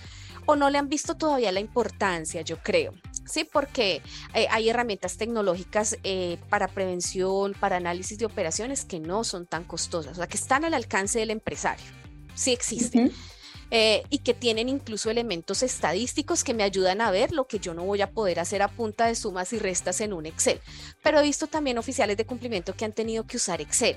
o 0.47 0.57
no 0.57 0.71
le 0.71 0.79
han 0.79 0.89
visto 0.89 1.17
todavía 1.17 1.53
la 1.53 1.61
importancia, 1.61 2.43
yo 2.43 2.59
creo. 2.59 2.93
Sí, 3.27 3.49
porque 3.51 4.03
eh, 4.35 4.47
hay 4.51 4.69
herramientas 4.69 5.17
tecnológicas 5.17 5.97
eh, 6.05 6.39
para 6.49 6.69
prevención, 6.69 7.55
para 7.59 7.77
análisis 7.77 8.19
de 8.19 8.27
operaciones 8.27 8.85
que 8.85 9.01
no 9.01 9.25
son 9.25 9.47
tan 9.47 9.65
costosas, 9.65 10.13
o 10.13 10.17
sea, 10.17 10.27
que 10.27 10.37
están 10.37 10.65
al 10.65 10.75
alcance 10.75 11.19
del 11.19 11.31
empresario. 11.31 11.87
Sí 12.35 12.53
existen. 12.53 13.13
Eh, 13.71 14.03
y 14.11 14.19
que 14.19 14.35
tienen 14.35 14.69
incluso 14.69 15.11
elementos 15.11 15.63
estadísticos 15.63 16.45
que 16.45 16.55
me 16.55 16.63
ayudan 16.63 17.01
a 17.01 17.11
ver 17.11 17.33
lo 17.33 17.47
que 17.47 17.59
yo 17.59 17.75
no 17.75 17.83
voy 17.83 18.03
a 18.03 18.11
poder 18.11 18.39
hacer 18.39 18.63
a 18.63 18.69
punta 18.69 19.07
de 19.07 19.15
sumas 19.15 19.53
y 19.53 19.59
restas 19.59 20.01
en 20.01 20.13
un 20.13 20.27
Excel. 20.27 20.61
Pero 21.03 21.19
he 21.19 21.23
visto 21.23 21.47
también 21.47 21.79
oficiales 21.79 22.17
de 22.17 22.27
cumplimiento 22.27 22.77
que 22.77 22.85
han 22.85 22.93
tenido 22.93 23.27
que 23.27 23.39
usar 23.39 23.61
Excel. 23.61 23.97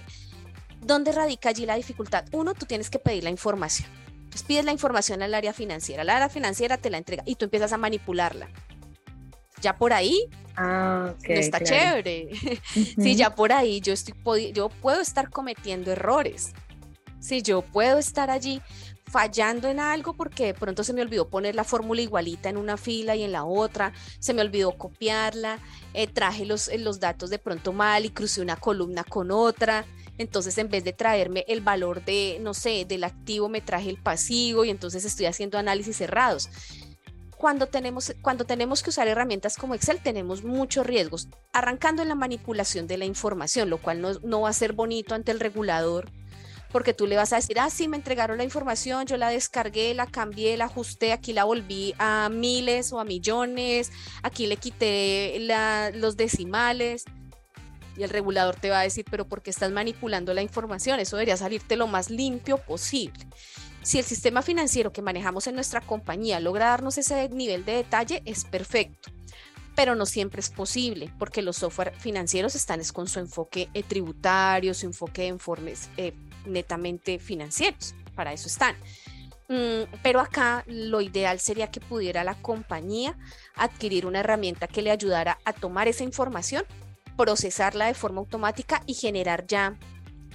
¿Dónde 0.82 1.12
radica 1.12 1.50
allí 1.50 1.66
la 1.66 1.76
dificultad? 1.76 2.26
Uno, 2.32 2.54
tú 2.54 2.66
tienes 2.66 2.90
que 2.90 2.98
pedir 2.98 3.24
la 3.24 3.30
información. 3.30 3.90
Entonces 4.16 4.44
pides 4.44 4.66
la 4.66 4.72
información 4.72 5.22
al 5.22 5.34
área 5.34 5.54
financiera, 5.54 6.04
la 6.04 6.16
área 6.16 6.30
financiera 6.30 6.78
te 6.78 6.90
la 6.90 6.98
entrega 6.98 7.24
y 7.26 7.36
tú 7.36 7.46
empiezas 7.46 7.74
a 7.74 7.78
manipularla. 7.78 8.50
Ya 9.62 9.78
por 9.78 9.94
ahí 9.94 10.30
ah, 10.56 11.14
no 11.28 11.36
está 11.36 11.62
chévere. 11.62 12.30
Sí, 12.74 13.16
ya 13.16 13.34
por 13.36 13.52
ahí 13.52 13.82
yo, 13.82 13.94
estoy, 13.94 14.52
yo 14.52 14.70
puedo 14.70 15.02
estar 15.02 15.30
cometiendo 15.30 15.92
errores. 15.92 16.54
Sí, 17.20 17.42
yo 17.42 17.62
puedo 17.62 17.98
estar 17.98 18.30
allí 18.30 18.62
fallando 19.10 19.70
en 19.70 19.80
algo 19.80 20.14
porque 20.14 20.48
de 20.48 20.54
pronto 20.54 20.84
se 20.84 20.94
me 20.94 21.02
olvidó 21.02 21.30
poner 21.30 21.56
la 21.56 21.64
fórmula 21.64 22.02
igualita 22.02 22.50
en 22.50 22.58
una 22.58 22.78
fila 22.78 23.16
y 23.16 23.24
en 23.24 23.32
la 23.32 23.46
otra, 23.46 23.94
se 24.20 24.34
me 24.34 24.42
olvidó 24.42 24.78
copiarla, 24.78 25.60
eh, 25.94 26.08
traje 26.08 26.46
los, 26.46 26.68
eh, 26.68 26.78
los 26.78 27.00
datos 27.00 27.30
de 27.30 27.40
pronto 27.40 27.74
mal 27.74 28.06
y 28.06 28.10
crucé 28.10 28.42
una 28.42 28.56
columna 28.56 29.04
con 29.04 29.32
otra. 29.32 29.86
Entonces, 30.18 30.58
en 30.58 30.70
vez 30.70 30.84
de 30.84 30.94
traerme 30.94 31.46
el 31.48 31.62
valor 31.62 32.04
de, 32.04 32.40
no 32.42 32.54
sé, 32.54 32.86
del 32.86 33.04
activo, 33.04 33.50
me 33.50 33.62
traje 33.62 33.90
el 33.90 34.02
pasivo 34.02 34.66
y 34.66 34.72
entonces 34.72 35.06
estoy 35.06 35.28
haciendo 35.28 35.58
análisis 35.60 35.98
cerrados. 35.98 36.50
Cuando 37.38 37.68
tenemos, 37.68 38.14
cuando 38.22 38.46
tenemos 38.46 38.82
que 38.82 38.90
usar 38.90 39.08
herramientas 39.08 39.58
como 39.58 39.76
Excel, 39.76 40.02
tenemos 40.02 40.44
muchos 40.44 40.86
riesgos, 40.86 41.30
arrancando 41.54 42.02
en 42.02 42.10
la 42.10 42.16
manipulación 42.16 42.88
de 42.88 42.98
la 42.98 43.06
información, 43.06 43.70
lo 43.70 43.78
cual 43.78 44.02
no, 44.02 44.14
no 44.24 44.42
va 44.42 44.50
a 44.50 44.54
ser 44.54 44.74
bonito 44.74 45.14
ante 45.14 45.32
el 45.32 45.40
regulador 45.40 46.12
porque 46.72 46.94
tú 46.94 47.08
le 47.08 47.16
vas 47.16 47.34
a 47.34 47.38
decir, 47.38 47.60
ah, 47.60 47.70
sí, 47.70 47.88
me 47.88 47.98
entregaron 47.98 48.38
la 48.38 48.44
información, 48.44 49.06
yo 49.06 49.18
la 49.18 49.30
descargué, 49.30 49.94
la 49.94 50.06
cambié, 50.06 50.58
la 50.58 50.66
ajusté, 50.66 51.12
aquí 51.14 51.34
la 51.34 51.44
volví 51.46 51.94
a 51.98 52.30
miles 52.30 52.92
o 52.92 53.00
a 53.00 53.06
millones, 53.06 53.92
aquí 54.22 54.48
le 54.48 54.58
quité 54.58 55.40
los 55.96 56.18
decimales. 56.18 57.06
Y 57.96 58.04
el 58.04 58.12
regulador 58.12 58.56
te 58.58 58.70
va 58.70 58.82
a 58.82 58.84
decir, 58.84 59.06
pero 59.10 59.28
¿por 59.28 59.42
qué 59.42 59.50
estás 59.50 59.72
manipulando 59.72 60.34
la 60.34 60.44
información? 60.44 61.00
Eso 61.00 61.16
debería 61.16 61.36
salirte 61.36 61.76
lo 61.76 61.88
más 61.88 62.12
limpio 62.12 62.58
posible. 62.60 63.28
Si 63.88 63.98
el 63.98 64.04
sistema 64.04 64.42
financiero 64.42 64.92
que 64.92 65.02
manejamos 65.02 65.48
en 65.48 65.56
nuestra 65.56 65.80
compañía 65.80 66.42
logra 66.42 66.68
darnos 66.68 66.98
ese 66.98 67.30
nivel 67.30 67.64
de 67.64 67.72
detalle, 67.72 68.22
es 68.26 68.44
perfecto 68.44 69.12
pero 69.78 69.96
no 69.96 70.06
siempre 70.06 70.42
es 70.42 70.50
posible 70.50 71.14
porque 71.18 71.42
los 71.42 71.58
software 71.58 71.94
financieros 71.98 72.56
están 72.56 72.82
con 72.92 73.08
su 73.08 73.20
enfoque 73.20 73.70
eh, 73.74 73.84
tributario, 73.84 74.74
su 74.74 74.88
enfoque 74.88 75.22
de 75.22 75.28
informes 75.28 75.90
eh, 75.96 76.14
netamente 76.46 77.18
financieros, 77.20 77.94
para 78.16 78.34
eso 78.34 78.48
están. 78.48 78.76
Mm, 79.48 79.84
pero 80.02 80.20
acá 80.20 80.66
lo 80.68 81.00
ideal 81.00 81.40
sería 81.40 81.70
que 81.70 81.80
pudiera 81.80 82.26
la 82.26 82.34
compañía 82.42 83.16
adquirir 83.56 84.06
una 84.06 84.20
herramienta 84.20 84.68
que 84.68 84.82
le 84.82 84.92
ayudara 84.92 85.38
a 85.46 85.54
tomar 85.54 85.88
esa 85.88 86.04
información, 86.04 86.66
procesarla 87.16 87.86
de 87.86 87.94
forma 87.94 88.20
automática 88.20 88.82
y 88.86 88.96
generar 88.96 89.46
ya 89.46 89.78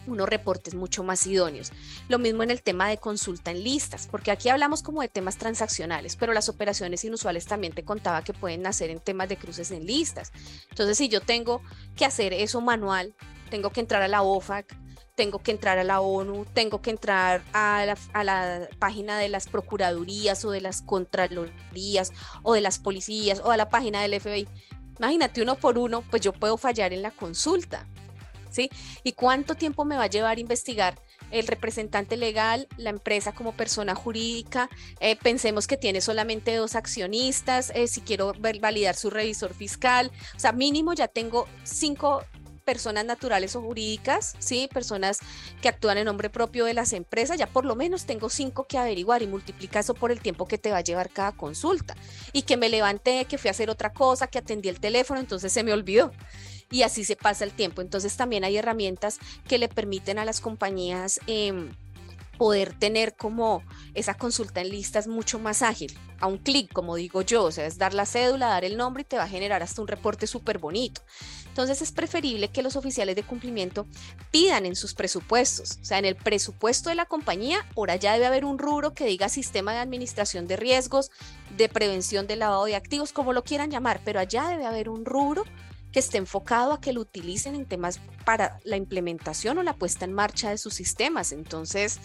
unos 0.06 0.28
reportes 0.28 0.74
mucho 0.74 1.02
más 1.04 1.26
idóneos. 1.26 1.72
Lo 2.08 2.18
mismo 2.18 2.42
en 2.42 2.50
el 2.50 2.62
tema 2.62 2.88
de 2.88 2.98
consulta 2.98 3.50
en 3.50 3.62
listas, 3.62 4.08
porque 4.10 4.30
aquí 4.30 4.48
hablamos 4.48 4.82
como 4.82 5.02
de 5.02 5.08
temas 5.08 5.36
transaccionales, 5.36 6.16
pero 6.16 6.32
las 6.32 6.48
operaciones 6.48 7.04
inusuales 7.04 7.46
también 7.46 7.72
te 7.72 7.84
contaba 7.84 8.22
que 8.22 8.32
pueden 8.32 8.62
nacer 8.62 8.90
en 8.90 9.00
temas 9.00 9.28
de 9.28 9.36
cruces 9.36 9.70
en 9.70 9.86
listas. 9.86 10.32
Entonces, 10.70 10.98
si 10.98 11.08
yo 11.08 11.20
tengo 11.20 11.62
que 11.96 12.04
hacer 12.04 12.32
eso 12.32 12.60
manual, 12.60 13.14
tengo 13.50 13.70
que 13.70 13.80
entrar 13.80 14.02
a 14.02 14.08
la 14.08 14.22
OFAC, 14.22 14.76
tengo 15.14 15.40
que 15.40 15.50
entrar 15.50 15.78
a 15.78 15.84
la 15.84 16.00
ONU, 16.00 16.46
tengo 16.54 16.80
que 16.80 16.90
entrar 16.90 17.42
a 17.52 17.84
la, 17.84 18.68
página 18.78 19.18
de 19.18 19.28
las 19.28 19.46
procuradurías 19.46 20.44
o 20.44 20.50
de 20.50 20.60
las 20.60 20.82
contralorías 20.82 22.12
o 22.42 22.54
de 22.54 22.60
las 22.60 22.78
policías 22.78 23.40
o 23.44 23.50
a 23.50 23.56
la 23.56 23.68
página 23.68 24.00
del 24.02 24.18
FBI. 24.20 24.48
Imagínate 24.98 25.42
uno 25.42 25.56
por 25.56 25.78
uno, 25.78 26.02
pues 26.10 26.22
yo 26.22 26.32
puedo 26.32 26.56
fallar 26.56 26.92
en 26.92 27.02
la 27.02 27.10
consulta, 27.10 27.86
¿sí? 28.52 28.70
¿Y 29.02 29.12
cuánto 29.12 29.54
tiempo 29.54 29.84
me 29.84 29.96
va 29.96 30.04
a 30.04 30.08
llevar 30.08 30.38
investigar 30.38 31.00
el 31.30 31.46
representante 31.46 32.16
legal, 32.16 32.68
la 32.76 32.90
empresa 32.90 33.32
como 33.32 33.52
persona 33.52 33.94
jurídica? 33.94 34.70
Eh, 35.00 35.16
pensemos 35.16 35.66
que 35.66 35.76
tiene 35.76 36.00
solamente 36.00 36.54
dos 36.54 36.76
accionistas, 36.76 37.72
eh, 37.74 37.88
si 37.88 38.02
quiero 38.02 38.34
validar 38.38 38.94
su 38.94 39.10
revisor 39.10 39.54
fiscal, 39.54 40.12
o 40.36 40.38
sea, 40.38 40.52
mínimo 40.52 40.92
ya 40.92 41.08
tengo 41.08 41.48
cinco 41.64 42.22
personas 42.62 43.04
naturales 43.04 43.56
o 43.56 43.60
jurídicas, 43.60 44.34
¿sí? 44.38 44.68
personas 44.72 45.18
que 45.60 45.68
actúan 45.68 45.98
en 45.98 46.06
nombre 46.06 46.30
propio 46.30 46.64
de 46.64 46.74
las 46.74 46.92
empresas, 46.92 47.38
ya 47.38 47.46
por 47.46 47.64
lo 47.64 47.76
menos 47.76 48.06
tengo 48.06 48.30
cinco 48.30 48.64
que 48.64 48.78
averiguar 48.78 49.22
y 49.22 49.26
multiplica 49.26 49.80
eso 49.80 49.94
por 49.94 50.12
el 50.12 50.20
tiempo 50.20 50.46
que 50.46 50.58
te 50.58 50.70
va 50.70 50.78
a 50.78 50.82
llevar 50.82 51.10
cada 51.10 51.32
consulta. 51.32 51.94
Y 52.32 52.42
que 52.42 52.56
me 52.56 52.68
levanté, 52.68 53.24
que 53.26 53.38
fui 53.38 53.48
a 53.48 53.52
hacer 53.52 53.70
otra 53.70 53.92
cosa, 53.92 54.26
que 54.26 54.38
atendí 54.38 54.68
el 54.68 54.80
teléfono, 54.80 55.20
entonces 55.20 55.52
se 55.52 55.62
me 55.62 55.72
olvidó. 55.72 56.12
Y 56.72 56.82
así 56.82 57.04
se 57.04 57.14
pasa 57.14 57.44
el 57.44 57.52
tiempo. 57.52 57.80
Entonces 57.80 58.16
también 58.16 58.42
hay 58.42 58.56
herramientas 58.56 59.20
que 59.46 59.58
le 59.58 59.68
permiten 59.68 60.18
a 60.18 60.24
las 60.24 60.40
compañías... 60.40 61.20
Eh, 61.28 61.70
poder 62.42 62.76
tener 62.76 63.14
como 63.14 63.62
esa 63.94 64.14
consulta 64.14 64.60
en 64.62 64.70
listas 64.70 65.06
mucho 65.06 65.38
más 65.38 65.62
ágil, 65.62 65.96
a 66.18 66.26
un 66.26 66.38
clic, 66.38 66.72
como 66.72 66.96
digo 66.96 67.22
yo, 67.22 67.44
o 67.44 67.52
sea, 67.52 67.66
es 67.66 67.78
dar 67.78 67.94
la 67.94 68.04
cédula, 68.04 68.48
dar 68.48 68.64
el 68.64 68.76
nombre 68.76 69.02
y 69.02 69.04
te 69.04 69.16
va 69.16 69.24
a 69.24 69.28
generar 69.28 69.62
hasta 69.62 69.80
un 69.80 69.86
reporte 69.86 70.26
súper 70.26 70.58
bonito. 70.58 71.02
Entonces 71.46 71.82
es 71.82 71.92
preferible 71.92 72.48
que 72.48 72.62
los 72.62 72.74
oficiales 72.74 73.14
de 73.14 73.22
cumplimiento 73.22 73.86
pidan 74.30 74.66
en 74.66 74.74
sus 74.74 74.94
presupuestos, 74.94 75.78
o 75.82 75.84
sea, 75.84 75.98
en 75.98 76.04
el 76.04 76.16
presupuesto 76.16 76.88
de 76.88 76.96
la 76.96 77.06
compañía, 77.06 77.64
por 77.74 77.92
allá 77.92 78.14
debe 78.14 78.26
haber 78.26 78.44
un 78.44 78.58
rubro 78.58 78.94
que 78.94 79.06
diga 79.06 79.28
sistema 79.28 79.72
de 79.72 79.78
administración 79.78 80.48
de 80.48 80.56
riesgos, 80.56 81.10
de 81.56 81.68
prevención 81.68 82.26
del 82.26 82.40
lavado 82.40 82.64
de 82.64 82.74
activos, 82.74 83.12
como 83.12 83.32
lo 83.32 83.44
quieran 83.44 83.70
llamar, 83.70 84.00
pero 84.04 84.18
allá 84.18 84.48
debe 84.48 84.64
haber 84.64 84.88
un 84.88 85.04
rubro 85.04 85.44
que 85.92 86.00
esté 86.00 86.18
enfocado 86.18 86.72
a 86.72 86.80
que 86.80 86.92
lo 86.92 87.00
utilicen 87.00 87.54
en 87.54 87.66
temas 87.66 88.00
para 88.24 88.58
la 88.64 88.76
implementación 88.76 89.58
o 89.58 89.62
la 89.62 89.74
puesta 89.74 90.04
en 90.04 90.12
marcha 90.12 90.50
de 90.50 90.58
sus 90.58 90.74
sistemas. 90.74 91.32
Entonces, 91.32 92.00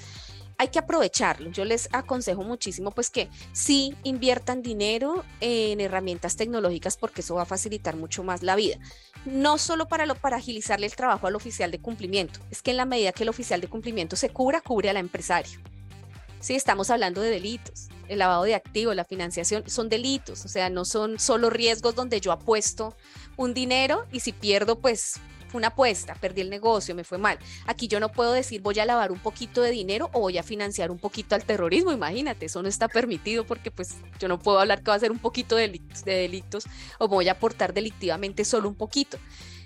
hay 0.57 0.69
que 0.69 0.79
aprovecharlo. 0.79 1.51
Yo 1.51 1.65
les 1.65 1.87
aconsejo 1.91 2.43
muchísimo 2.43 2.91
pues 2.91 3.09
que 3.09 3.29
sí 3.53 3.95
inviertan 4.03 4.61
dinero 4.61 5.23
en 5.39 5.79
herramientas 5.79 6.35
tecnológicas 6.35 6.97
porque 6.97 7.21
eso 7.21 7.35
va 7.35 7.43
a 7.43 7.45
facilitar 7.45 7.95
mucho 7.95 8.23
más 8.23 8.43
la 8.43 8.55
vida. 8.55 8.77
No 9.25 9.57
solo 9.57 9.87
para, 9.87 10.05
lo, 10.05 10.15
para 10.15 10.37
agilizarle 10.37 10.87
el 10.87 10.95
trabajo 10.95 11.27
al 11.27 11.35
oficial 11.35 11.69
de 11.71 11.79
cumplimiento, 11.79 12.39
es 12.49 12.61
que 12.61 12.71
en 12.71 12.77
la 12.77 12.85
medida 12.85 13.11
que 13.11 13.23
el 13.23 13.29
oficial 13.29 13.61
de 13.61 13.67
cumplimiento 13.67 14.15
se 14.15 14.29
cubra, 14.29 14.61
cubre 14.61 14.89
al 14.89 14.97
empresario. 14.97 15.59
Sí, 16.39 16.55
estamos 16.55 16.89
hablando 16.89 17.21
de 17.21 17.29
delitos. 17.29 17.89
El 18.07 18.19
lavado 18.19 18.43
de 18.43 18.55
activos, 18.55 18.95
la 18.95 19.05
financiación, 19.05 19.63
son 19.69 19.89
delitos, 19.89 20.45
o 20.45 20.47
sea, 20.47 20.69
no 20.69 20.85
son 20.85 21.19
solo 21.19 21.49
riesgos 21.49 21.95
donde 21.95 22.21
yo 22.21 22.31
apuesto 22.31 22.95
un 23.35 23.53
dinero 23.53 24.05
y 24.11 24.21
si 24.21 24.31
pierdo, 24.31 24.79
pues 24.79 25.19
fue 25.47 25.59
una 25.59 25.67
apuesta, 25.67 26.15
perdí 26.15 26.41
el 26.41 26.49
negocio, 26.49 26.93
me 26.93 27.03
fue 27.03 27.17
mal. 27.17 27.39
Aquí 27.65 27.87
yo 27.87 27.99
no 27.99 28.11
puedo 28.11 28.33
decir 28.33 28.61
voy 28.61 28.79
a 28.79 28.85
lavar 28.85 29.11
un 29.11 29.19
poquito 29.19 29.61
de 29.61 29.71
dinero 29.71 30.09
o 30.13 30.19
voy 30.19 30.37
a 30.37 30.43
financiar 30.43 30.91
un 30.91 30.99
poquito 30.99 31.35
al 31.35 31.43
terrorismo, 31.43 31.91
imagínate, 31.91 32.47
eso 32.47 32.61
no 32.61 32.67
está 32.67 32.87
permitido 32.87 33.45
porque 33.45 33.71
pues 33.71 33.95
yo 34.19 34.27
no 34.27 34.39
puedo 34.39 34.59
hablar 34.59 34.83
que 34.83 34.91
va 34.91 34.95
a 34.95 34.99
ser 34.99 35.11
un 35.11 35.19
poquito 35.19 35.55
de 35.55 35.63
delitos, 35.63 36.03
de 36.03 36.13
delitos 36.13 36.65
o 36.99 37.07
voy 37.07 37.29
a 37.29 37.33
aportar 37.33 37.73
delictivamente 37.73 38.45
solo 38.45 38.67
un 38.69 38.75
poquito. 38.75 39.17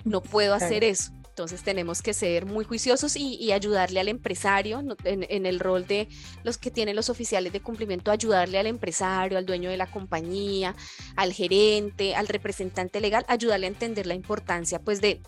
No 0.04 0.22
puedo 0.22 0.54
hacer 0.54 0.84
eso. 0.84 1.12
Entonces 1.32 1.64
tenemos 1.64 2.02
que 2.02 2.14
ser 2.14 2.46
muy 2.46 2.64
juiciosos 2.66 3.16
y, 3.16 3.52
ayudarle 3.52 4.00
al 4.00 4.08
empresario 4.08 4.84
en, 5.04 5.46
el 5.46 5.60
rol 5.60 5.88
de 5.88 6.08
los 6.44 6.58
que 6.58 6.72
tienen 6.72 6.96
los 6.96 7.10
oficiales 7.10 7.52
de 7.52 7.62
cumplimiento, 7.62 8.12
ayudarle 8.12 8.60
al 8.60 8.68
empresario, 8.68 9.38
al 9.38 9.46
dueño 9.46 9.70
de 9.70 9.78
la 9.78 9.88
compañía, 9.88 10.76
al 11.16 11.34
gerente, 11.34 12.16
al 12.16 12.28
representante 12.28 13.02
legal, 13.02 13.26
ayudarle 13.28 13.68
a 13.68 13.70
entender 13.70 14.06
la 14.06 14.14
importancia 14.14 14.80
pues 14.80 15.02
de 15.02 15.22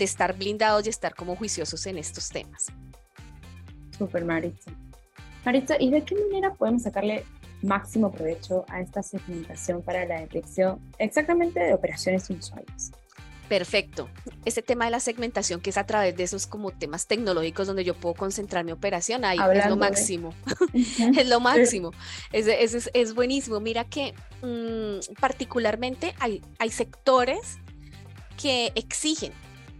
de 0.00 0.04
estar 0.06 0.36
blindados 0.36 0.86
y 0.86 0.88
estar 0.88 1.14
como 1.14 1.36
juiciosos 1.36 1.86
en 1.86 1.98
estos 1.98 2.30
temas. 2.30 2.66
Super 3.96 4.24
Maritza. 4.24 4.72
Maritza, 5.44 5.76
¿y 5.78 5.90
de 5.90 6.02
qué 6.02 6.16
manera 6.16 6.54
podemos 6.54 6.82
sacarle 6.82 7.24
máximo 7.62 8.10
provecho 8.10 8.64
a 8.68 8.80
esta 8.80 9.02
segmentación 9.02 9.82
para 9.82 10.06
la 10.06 10.20
detección 10.20 10.80
exactamente 10.98 11.60
de 11.60 11.74
operaciones 11.74 12.28
inusuales? 12.30 12.92
Perfecto. 13.50 14.08
Ese 14.44 14.62
tema 14.62 14.84
de 14.84 14.92
la 14.92 15.00
segmentación, 15.00 15.60
que 15.60 15.70
es 15.70 15.76
a 15.76 15.84
través 15.84 16.16
de 16.16 16.22
esos 16.22 16.46
como 16.46 16.70
temas 16.70 17.08
tecnológicos 17.08 17.66
donde 17.66 17.82
yo 17.82 17.94
puedo 17.94 18.14
concentrar 18.14 18.64
mi 18.64 18.70
operación, 18.70 19.24
ahí 19.24 19.38
es 19.54 19.66
lo 19.66 19.76
máximo. 19.76 20.32
es 21.18 21.28
lo 21.28 21.40
máximo. 21.40 21.90
Es, 22.30 22.46
es, 22.46 22.88
es, 22.94 23.14
buenísimo. 23.16 23.58
Mira 23.58 23.82
que 23.82 24.14
mm, 24.42 25.14
particularmente 25.18 26.14
hay, 26.20 26.42
hay 26.60 26.70
sectores 26.70 27.58
que 28.40 28.70
exigen 28.76 29.32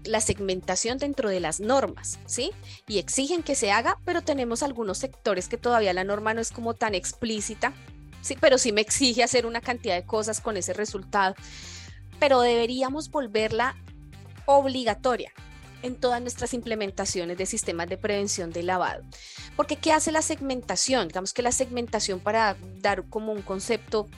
la 0.03 0.21
segmentación 0.21 0.99
dentro 0.99 1.29
de 1.29 1.39
las 1.39 1.61
normas, 1.61 2.19
¿sí? 2.27 2.51
Y 2.89 2.99
exigen 2.99 3.45
que 3.45 3.55
se 3.55 3.71
haga, 3.71 3.99
pero 4.05 4.21
tenemos 4.21 4.65
algunos 4.65 4.99
sectores 4.99 5.47
que 5.47 5.59
todavía 5.59 5.93
la 5.93 6.03
norma 6.03 6.35
no 6.35 6.41
es 6.41 6.51
como 6.51 6.75
tan 6.75 6.97
explícita, 6.97 7.73
sí, 8.21 8.37
pero 8.41 8.59
sí 8.59 8.73
me 8.73 8.81
exige 8.81 9.23
hacer 9.23 9.47
una 9.47 9.61
cantidad 9.61 9.95
de 9.95 10.05
cosas 10.05 10.41
con 10.41 10.57
ese 10.57 10.73
resultado 10.73 11.37
pero 12.21 12.41
deberíamos 12.41 13.11
volverla 13.11 13.75
obligatoria 14.47 15.33
en 15.83 15.97
todas 15.97 16.21
nuestras 16.21 16.55
implementaciones 16.55 17.39
de 17.39 17.47
sistemas 17.47 17.89
de 17.89 17.97
prevención 17.97 18.51
de 18.51 18.63
lavado. 18.63 19.03
Porque 19.57 19.77
¿qué 19.77 19.93
hace 19.93 20.13
la 20.13 20.23
segmentación? 20.23 21.09
Digamos 21.09 21.33
que 21.33 21.43
la 21.43 21.53
segmentación, 21.53 22.21
para 22.21 22.57
dar 22.81 23.09
como 23.09 23.33
un 23.33 23.43
concepto 23.43 24.09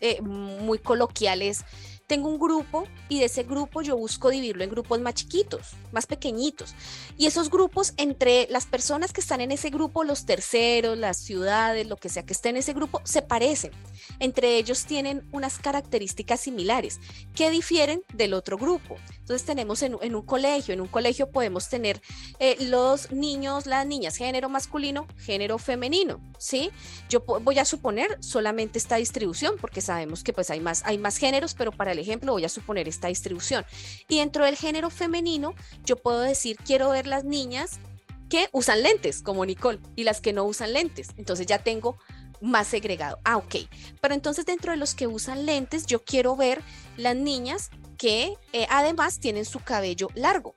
eh, 0.00 0.22
muy 0.22 0.78
coloquial, 0.78 1.42
es 1.42 1.64
tengo 2.12 2.28
un 2.28 2.38
grupo 2.38 2.86
y 3.08 3.20
de 3.20 3.24
ese 3.24 3.42
grupo 3.42 3.80
yo 3.80 3.96
busco 3.96 4.28
dividirlo 4.28 4.62
en 4.64 4.68
grupos 4.68 5.00
más 5.00 5.14
chiquitos, 5.14 5.70
más 5.92 6.04
pequeñitos. 6.04 6.74
Y 7.16 7.24
esos 7.24 7.48
grupos, 7.48 7.94
entre 7.96 8.46
las 8.50 8.66
personas 8.66 9.14
que 9.14 9.22
están 9.22 9.40
en 9.40 9.50
ese 9.50 9.70
grupo, 9.70 10.04
los 10.04 10.26
terceros, 10.26 10.98
las 10.98 11.16
ciudades, 11.16 11.86
lo 11.86 11.96
que 11.96 12.10
sea 12.10 12.26
que 12.26 12.34
esté 12.34 12.50
en 12.50 12.58
ese 12.58 12.74
grupo, 12.74 13.00
se 13.04 13.22
parecen. 13.22 13.70
Entre 14.18 14.58
ellos 14.58 14.84
tienen 14.84 15.26
unas 15.32 15.58
características 15.58 16.40
similares 16.40 17.00
que 17.34 17.48
difieren 17.48 18.02
del 18.12 18.34
otro 18.34 18.58
grupo. 18.58 18.98
Entonces 19.20 19.46
tenemos 19.46 19.82
en, 19.82 19.94
un 19.94 20.22
colegio, 20.26 20.74
en 20.74 20.82
un 20.82 20.88
colegio 20.88 21.30
podemos 21.30 21.70
tener 21.70 22.02
eh, 22.40 22.56
los 22.60 23.10
niños, 23.10 23.64
las 23.64 23.86
niñas, 23.86 24.16
género 24.16 24.50
masculino, 24.50 25.06
género 25.16 25.56
femenino, 25.56 26.20
¿sí? 26.36 26.70
Yo 27.08 27.20
voy 27.20 27.58
a 27.58 27.64
suponer 27.64 28.18
solamente 28.20 28.78
esta 28.78 28.96
distribución 28.96 29.54
porque 29.58 29.80
sabemos 29.80 30.22
que 30.22 30.34
pues 30.34 30.50
hay 30.50 30.60
más, 30.60 30.82
hay 30.84 30.98
más 30.98 31.16
géneros, 31.16 31.54
pero 31.54 31.72
para 31.72 31.92
el 31.92 32.01
ejemplo 32.02 32.32
voy 32.32 32.44
a 32.44 32.48
suponer 32.48 32.88
esta 32.88 33.08
distribución. 33.08 33.64
Y 34.08 34.18
dentro 34.18 34.44
del 34.44 34.56
género 34.56 34.90
femenino, 34.90 35.54
yo 35.84 35.96
puedo 35.96 36.20
decir, 36.20 36.56
quiero 36.56 36.90
ver 36.90 37.06
las 37.06 37.24
niñas 37.24 37.80
que 38.28 38.48
usan 38.52 38.82
lentes, 38.82 39.22
como 39.22 39.44
Nicole, 39.44 39.78
y 39.94 40.04
las 40.04 40.20
que 40.20 40.32
no 40.32 40.44
usan 40.44 40.72
lentes. 40.72 41.08
Entonces 41.16 41.46
ya 41.46 41.58
tengo 41.58 41.98
más 42.40 42.66
segregado. 42.66 43.18
Ah, 43.24 43.36
ok. 43.36 43.56
Pero 44.00 44.14
entonces 44.14 44.44
dentro 44.44 44.72
de 44.72 44.78
los 44.78 44.94
que 44.94 45.06
usan 45.06 45.46
lentes, 45.46 45.86
yo 45.86 46.04
quiero 46.04 46.36
ver 46.36 46.62
las 46.96 47.16
niñas 47.16 47.70
que 47.96 48.34
eh, 48.52 48.66
además 48.68 49.20
tienen 49.20 49.44
su 49.44 49.60
cabello 49.60 50.08
largo. 50.14 50.54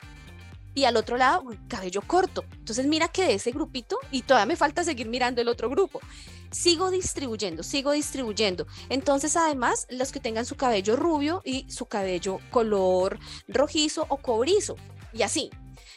Y 0.73 0.85
al 0.85 0.97
otro 0.97 1.15
lado, 1.15 1.45
cabello 1.69 2.01
corto. 2.01 2.43
Entonces 2.57 2.85
mira 2.85 3.07
que 3.07 3.23
de 3.25 3.35
ese 3.35 3.51
grupito, 3.51 3.97
y 4.11 4.23
todavía 4.23 4.47
me 4.47 4.55
falta 4.55 4.83
seguir 4.83 5.07
mirando 5.07 5.41
el 5.41 5.47
otro 5.47 5.69
grupo, 5.69 6.01
sigo 6.55 6.89
distribuyendo, 6.89 7.63
sigo 7.63 7.91
distribuyendo. 7.91 8.65
Entonces 8.89 9.35
además, 9.35 9.87
los 9.89 10.11
que 10.11 10.21
tengan 10.21 10.45
su 10.45 10.55
cabello 10.55 10.95
rubio 10.95 11.41
y 11.43 11.69
su 11.69 11.85
cabello 11.85 12.39
color 12.49 13.19
rojizo 13.47 14.05
o 14.07 14.17
cobrizo. 14.17 14.77
Y 15.13 15.23
así. 15.23 15.49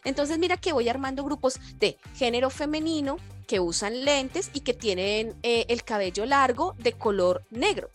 Entonces 0.04 0.38
mira 0.38 0.56
que 0.56 0.72
voy 0.72 0.88
armando 0.88 1.24
grupos 1.24 1.60
de 1.76 1.98
género 2.14 2.50
femenino 2.50 3.16
que 3.46 3.60
usan 3.60 4.04
lentes 4.04 4.50
y 4.52 4.60
que 4.60 4.74
tienen 4.74 5.36
eh, 5.42 5.66
el 5.68 5.84
cabello 5.84 6.26
largo 6.26 6.74
de 6.78 6.92
color 6.92 7.44
negro. 7.50 7.90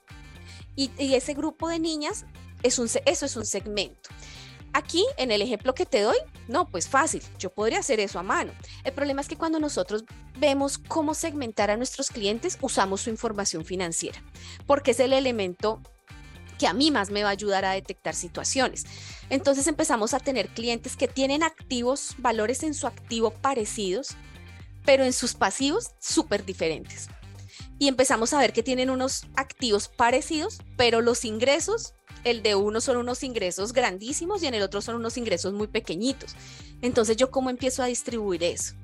Y, 0.75 0.91
y, 0.97 1.15
ese 1.15 1.33
grupo 1.33 1.69
de 1.69 1.79
niñas 1.79 2.25
es 2.63 2.79
un, 2.79 2.89
eso 3.05 3.25
es 3.25 3.35
un 3.35 3.45
segmento. 3.45 4.09
Aquí, 4.73 5.05
en 5.17 5.31
el 5.31 5.43
ejemplo 5.43 5.75
que 5.75 5.85
te 5.85 6.01
doy, 6.01 6.17
no, 6.47 6.67
pues 6.67 6.89
fácil, 6.89 7.21
yo 7.37 7.53
podría 7.53 7.79
hacer 7.79 7.99
eso 7.99 8.17
a 8.17 8.23
mano. 8.23 8.51
El 8.83 8.93
problema 8.93 9.21
es 9.21 9.27
que 9.27 9.37
cuando 9.37 9.59
nosotros 9.59 10.03
vemos 10.39 10.79
cómo 10.79 11.13
segmentar 11.13 11.69
a 11.69 11.77
nuestros 11.77 12.09
clientes, 12.09 12.57
usamos 12.59 13.01
su 13.01 13.11
información 13.11 13.65
financiera, 13.65 14.23
porque 14.65 14.91
es 14.91 14.99
el 14.99 15.13
elemento 15.13 15.81
que 16.57 16.65
a 16.65 16.73
mí 16.73 16.89
más 16.89 17.11
me 17.11 17.23
va 17.23 17.29
a 17.29 17.33
ayudar 17.33 17.65
a 17.65 17.73
detectar 17.73 18.15
situaciones. 18.15 18.85
Entonces 19.29 19.67
empezamos 19.67 20.13
a 20.13 20.19
tener 20.19 20.49
clientes 20.49 20.95
que 20.95 21.07
tienen 21.07 21.43
activos, 21.43 22.15
valores 22.17 22.63
en 22.63 22.73
su 22.73 22.87
activo 22.87 23.31
parecidos, 23.31 24.15
pero 24.85 25.03
en 25.03 25.13
sus 25.13 25.35
pasivos 25.35 25.91
súper 25.99 26.45
diferentes. 26.45 27.09
Y 27.79 27.87
empezamos 27.87 28.33
a 28.33 28.39
ver 28.39 28.53
que 28.53 28.63
tienen 28.63 28.89
unos 28.89 29.25
activos 29.35 29.87
parecidos, 29.87 30.59
pero 30.77 31.01
los 31.01 31.25
ingresos 31.25 31.95
el 32.23 32.41
de 32.43 32.55
uno 32.55 32.81
son 32.81 32.97
unos 32.97 33.23
ingresos 33.23 33.73
grandísimos 33.73 34.43
y 34.43 34.47
en 34.47 34.53
el 34.53 34.61
otro 34.63 34.81
son 34.81 34.95
unos 34.95 35.17
ingresos 35.17 35.53
muy 35.53 35.67
pequeñitos. 35.67 36.35
Entonces, 36.81 37.17
¿yo 37.17 37.31
cómo 37.31 37.49
empiezo 37.49 37.83
a 37.83 37.87
distribuir 37.87 38.43
eso? 38.43 38.75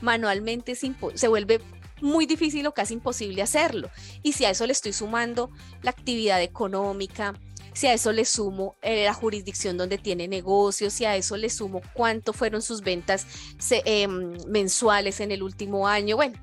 Manualmente 0.00 0.74
se 0.74 1.28
vuelve 1.28 1.60
muy 2.00 2.26
difícil 2.26 2.66
o 2.66 2.72
casi 2.72 2.94
imposible 2.94 3.42
hacerlo. 3.42 3.90
Y 4.22 4.32
si 4.32 4.44
a 4.44 4.50
eso 4.50 4.66
le 4.66 4.72
estoy 4.72 4.92
sumando 4.92 5.50
la 5.82 5.90
actividad 5.90 6.42
económica, 6.42 7.34
si 7.72 7.86
a 7.86 7.92
eso 7.92 8.12
le 8.12 8.24
sumo 8.24 8.76
eh, 8.82 9.04
la 9.04 9.14
jurisdicción 9.14 9.76
donde 9.76 9.98
tiene 9.98 10.28
negocios, 10.28 10.92
si 10.92 11.04
a 11.04 11.16
eso 11.16 11.36
le 11.36 11.50
sumo 11.50 11.80
cuánto 11.94 12.32
fueron 12.32 12.62
sus 12.62 12.80
ventas 12.80 13.26
em, 13.70 14.36
mensuales 14.48 15.20
en 15.20 15.32
el 15.32 15.42
último 15.42 15.88
año, 15.88 16.16
bueno, 16.16 16.38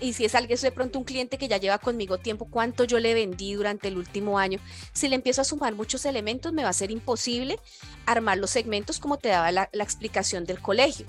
y 0.00 0.12
si 0.12 0.24
es 0.24 0.34
alguien, 0.34 0.58
de 0.60 0.72
pronto 0.72 0.98
un 0.98 1.04
cliente 1.04 1.38
que 1.38 1.48
ya 1.48 1.58
lleva 1.58 1.78
conmigo 1.78 2.18
tiempo, 2.18 2.48
cuánto 2.50 2.84
yo 2.84 2.98
le 2.98 3.14
vendí 3.14 3.54
durante 3.54 3.88
el 3.88 3.96
último 3.96 4.38
año, 4.38 4.58
si 4.92 5.08
le 5.08 5.16
empiezo 5.16 5.42
a 5.42 5.44
sumar 5.44 5.74
muchos 5.74 6.04
elementos, 6.04 6.52
me 6.52 6.62
va 6.62 6.70
a 6.70 6.72
ser 6.72 6.90
imposible 6.90 7.58
armar 8.06 8.38
los 8.38 8.50
segmentos 8.50 8.98
como 8.98 9.18
te 9.18 9.28
daba 9.28 9.52
la 9.52 9.68
explicación 9.72 10.44
del 10.44 10.60
colegio. 10.60 11.06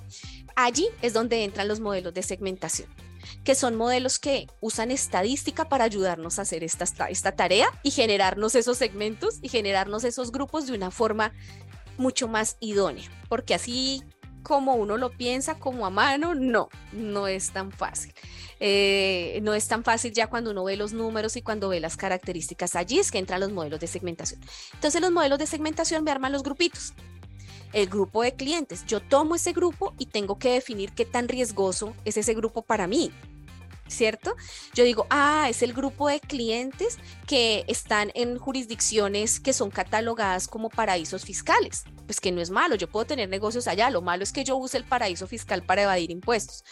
Allí 0.55 0.87
es 1.01 1.13
donde 1.13 1.43
entran 1.43 1.67
los 1.67 1.79
modelos 1.79 2.13
de 2.13 2.23
segmentación 2.23 3.06
que 3.43 3.55
son 3.55 3.75
modelos 3.75 4.19
que 4.19 4.47
usan 4.61 4.91
estadística 4.91 5.69
para 5.69 5.83
ayudarnos 5.83 6.39
a 6.39 6.43
hacer 6.43 6.63
esta, 6.63 6.85
esta 7.09 7.31
tarea 7.33 7.67
y 7.83 7.91
generarnos 7.91 8.55
esos 8.55 8.77
segmentos 8.77 9.39
y 9.41 9.49
generarnos 9.49 10.03
esos 10.03 10.31
grupos 10.31 10.67
de 10.67 10.73
una 10.73 10.91
forma 10.91 11.33
mucho 11.97 12.27
más 12.27 12.57
idónea, 12.59 13.09
porque 13.27 13.55
así 13.55 14.03
como 14.43 14.75
uno 14.75 14.95
lo 14.95 15.09
piensa 15.11 15.59
como 15.59 15.85
a 15.85 15.89
mano, 15.89 16.33
no, 16.33 16.69
no 16.93 17.27
es 17.27 17.51
tan 17.51 17.71
fácil. 17.71 18.13
Eh, 18.59 19.39
no 19.43 19.53
es 19.53 19.67
tan 19.67 19.83
fácil 19.83 20.13
ya 20.13 20.27
cuando 20.27 20.51
uno 20.51 20.63
ve 20.63 20.77
los 20.77 20.93
números 20.93 21.35
y 21.35 21.41
cuando 21.41 21.69
ve 21.69 21.81
las 21.81 21.97
características. 21.97 22.75
Allí 22.75 22.97
es 22.97 23.11
que 23.11 23.17
entran 23.17 23.41
los 23.41 23.51
modelos 23.51 23.79
de 23.81 23.87
segmentación. 23.87 24.39
Entonces 24.73 25.01
los 25.01 25.11
modelos 25.11 25.37
de 25.37 25.47
segmentación 25.47 26.03
me 26.03 26.11
arman 26.11 26.31
los 26.31 26.43
grupitos. 26.43 26.93
El 27.73 27.87
grupo 27.87 28.23
de 28.23 28.33
clientes. 28.33 28.85
Yo 28.85 29.01
tomo 29.01 29.35
ese 29.35 29.53
grupo 29.53 29.93
y 29.97 30.07
tengo 30.07 30.39
que 30.39 30.51
definir 30.51 30.91
qué 30.93 31.05
tan 31.05 31.27
riesgoso 31.27 31.93
es 32.05 32.17
ese 32.17 32.33
grupo 32.33 32.61
para 32.61 32.87
mí. 32.87 33.11
¿cierto? 33.87 34.35
Yo 34.73 34.83
digo, 34.83 35.07
ah, 35.09 35.47
es 35.49 35.63
el 35.63 35.73
grupo 35.73 36.07
de 36.07 36.19
clientes 36.19 36.97
que 37.25 37.63
están 37.67 38.11
en 38.15 38.37
jurisdicciones 38.37 39.39
que 39.39 39.53
son 39.53 39.69
catalogadas 39.69 40.47
como 40.47 40.69
paraísos 40.69 41.25
fiscales. 41.25 41.83
Pues 42.05 42.21
que 42.21 42.31
no 42.31 42.41
es 42.41 42.49
malo, 42.49 42.75
yo 42.75 42.89
puedo 42.89 43.05
tener 43.05 43.29
negocios 43.29 43.67
allá, 43.67 43.89
lo 43.89 44.01
malo 44.01 44.23
es 44.23 44.31
que 44.31 44.43
yo 44.43 44.55
use 44.55 44.77
el 44.77 44.83
paraíso 44.83 45.27
fiscal 45.27 45.63
para 45.63 45.83
evadir 45.83 46.11
impuestos. 46.11 46.63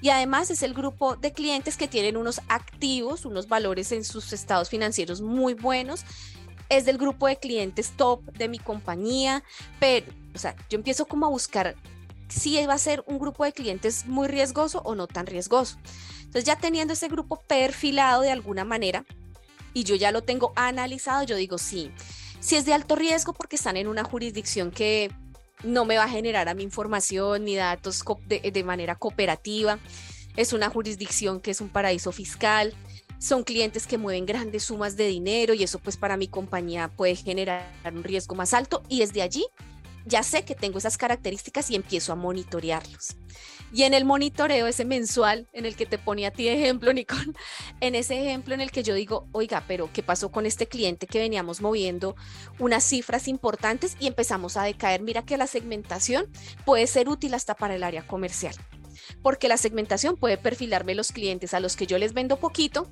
Y 0.00 0.10
además 0.10 0.50
es 0.50 0.62
el 0.62 0.74
grupo 0.74 1.16
de 1.16 1.32
clientes 1.32 1.76
que 1.76 1.88
tienen 1.88 2.16
unos 2.16 2.40
activos, 2.48 3.24
unos 3.24 3.48
valores 3.48 3.90
en 3.92 4.04
sus 4.04 4.32
estados 4.32 4.68
financieros 4.68 5.20
muy 5.20 5.54
buenos. 5.54 6.04
Es 6.68 6.84
del 6.84 6.98
grupo 6.98 7.26
de 7.26 7.36
clientes 7.36 7.92
top 7.96 8.22
de 8.32 8.48
mi 8.48 8.58
compañía, 8.58 9.42
pero, 9.80 10.06
o 10.34 10.38
sea, 10.38 10.56
yo 10.68 10.76
empiezo 10.76 11.06
como 11.06 11.26
a 11.26 11.30
buscar 11.30 11.76
si 12.28 12.64
va 12.66 12.74
a 12.74 12.78
ser 12.78 13.04
un 13.06 13.18
grupo 13.18 13.44
de 13.44 13.52
clientes 13.52 14.06
muy 14.06 14.28
riesgoso 14.28 14.80
o 14.84 14.94
no 14.94 15.06
tan 15.06 15.26
riesgoso. 15.26 15.78
Entonces 16.18 16.44
ya 16.44 16.56
teniendo 16.56 16.94
ese 16.94 17.08
grupo 17.08 17.40
perfilado 17.46 18.22
de 18.22 18.30
alguna 18.30 18.64
manera 18.64 19.04
y 19.72 19.84
yo 19.84 19.94
ya 19.94 20.10
lo 20.10 20.22
tengo 20.22 20.52
analizado, 20.56 21.24
yo 21.24 21.36
digo 21.36 21.58
sí, 21.58 21.90
si 22.40 22.56
es 22.56 22.64
de 22.64 22.74
alto 22.74 22.96
riesgo 22.96 23.32
porque 23.32 23.56
están 23.56 23.76
en 23.76 23.88
una 23.88 24.04
jurisdicción 24.04 24.70
que 24.70 25.12
no 25.62 25.84
me 25.84 25.96
va 25.96 26.04
a 26.04 26.08
generar 26.08 26.48
a 26.48 26.54
mi 26.54 26.62
información 26.62 27.44
ni 27.44 27.54
datos 27.54 28.02
de, 28.26 28.50
de 28.50 28.64
manera 28.64 28.96
cooperativa, 28.96 29.78
es 30.36 30.52
una 30.52 30.68
jurisdicción 30.70 31.40
que 31.40 31.52
es 31.52 31.60
un 31.60 31.68
paraíso 31.68 32.10
fiscal, 32.12 32.74
son 33.18 33.44
clientes 33.44 33.86
que 33.86 33.96
mueven 33.96 34.26
grandes 34.26 34.64
sumas 34.64 34.96
de 34.96 35.06
dinero 35.06 35.54
y 35.54 35.62
eso 35.62 35.78
pues 35.78 35.96
para 35.96 36.16
mi 36.16 36.28
compañía 36.28 36.88
puede 36.88 37.16
generar 37.16 37.64
un 37.92 38.02
riesgo 38.02 38.34
más 38.34 38.52
alto 38.52 38.82
y 38.88 39.00
desde 39.00 39.22
allí 39.22 39.46
ya 40.04 40.22
sé 40.22 40.44
que 40.44 40.54
tengo 40.54 40.78
esas 40.78 40.98
características 40.98 41.70
y 41.70 41.76
empiezo 41.76 42.12
a 42.12 42.16
monitorearlos. 42.16 43.16
Y 43.72 43.82
en 43.82 43.94
el 43.94 44.04
monitoreo, 44.04 44.66
ese 44.66 44.84
mensual 44.84 45.48
en 45.52 45.66
el 45.66 45.74
que 45.74 45.86
te 45.86 45.98
ponía 45.98 46.28
a 46.28 46.30
ti 46.30 46.48
ejemplo, 46.48 46.92
Nicole, 46.94 47.32
en 47.80 47.94
ese 47.94 48.20
ejemplo 48.22 48.54
en 48.54 48.60
el 48.60 48.70
que 48.70 48.82
yo 48.82 48.94
digo, 48.94 49.26
oiga, 49.32 49.64
pero 49.66 49.90
¿qué 49.92 50.02
pasó 50.02 50.30
con 50.30 50.46
este 50.46 50.68
cliente 50.68 51.06
que 51.06 51.18
veníamos 51.18 51.60
moviendo 51.60 52.14
unas 52.58 52.84
cifras 52.84 53.26
importantes 53.26 53.96
y 53.98 54.06
empezamos 54.06 54.56
a 54.56 54.62
decaer? 54.62 55.02
Mira 55.02 55.24
que 55.24 55.36
la 55.36 55.46
segmentación 55.46 56.30
puede 56.64 56.86
ser 56.86 57.08
útil 57.08 57.34
hasta 57.34 57.54
para 57.54 57.74
el 57.74 57.82
área 57.82 58.06
comercial, 58.06 58.54
porque 59.22 59.48
la 59.48 59.56
segmentación 59.56 60.16
puede 60.16 60.38
perfilarme 60.38 60.94
los 60.94 61.10
clientes 61.10 61.54
a 61.54 61.60
los 61.60 61.74
que 61.76 61.86
yo 61.86 61.98
les 61.98 62.12
vendo 62.12 62.36
poquito 62.36 62.88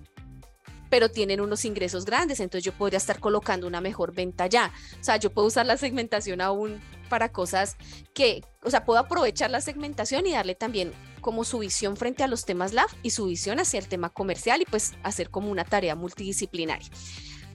pero 0.92 1.10
tienen 1.10 1.40
unos 1.40 1.64
ingresos 1.64 2.04
grandes, 2.04 2.38
entonces 2.38 2.66
yo 2.66 2.72
podría 2.74 2.98
estar 2.98 3.18
colocando 3.18 3.66
una 3.66 3.80
mejor 3.80 4.12
venta 4.12 4.46
ya. 4.46 4.70
O 5.00 5.02
sea, 5.02 5.16
yo 5.16 5.32
puedo 5.32 5.48
usar 5.48 5.64
la 5.64 5.78
segmentación 5.78 6.42
aún 6.42 6.82
para 7.08 7.32
cosas 7.32 7.76
que, 8.12 8.44
o 8.62 8.68
sea, 8.68 8.84
puedo 8.84 8.98
aprovechar 8.98 9.50
la 9.50 9.62
segmentación 9.62 10.26
y 10.26 10.32
darle 10.32 10.54
también 10.54 10.92
como 11.22 11.44
su 11.44 11.60
visión 11.60 11.96
frente 11.96 12.24
a 12.24 12.26
los 12.26 12.44
temas 12.44 12.74
LAF 12.74 12.92
y 13.02 13.08
su 13.08 13.24
visión 13.24 13.58
hacia 13.58 13.78
el 13.78 13.88
tema 13.88 14.10
comercial 14.10 14.60
y 14.60 14.66
pues 14.66 14.92
hacer 15.02 15.30
como 15.30 15.50
una 15.50 15.64
tarea 15.64 15.94
multidisciplinaria. 15.96 16.90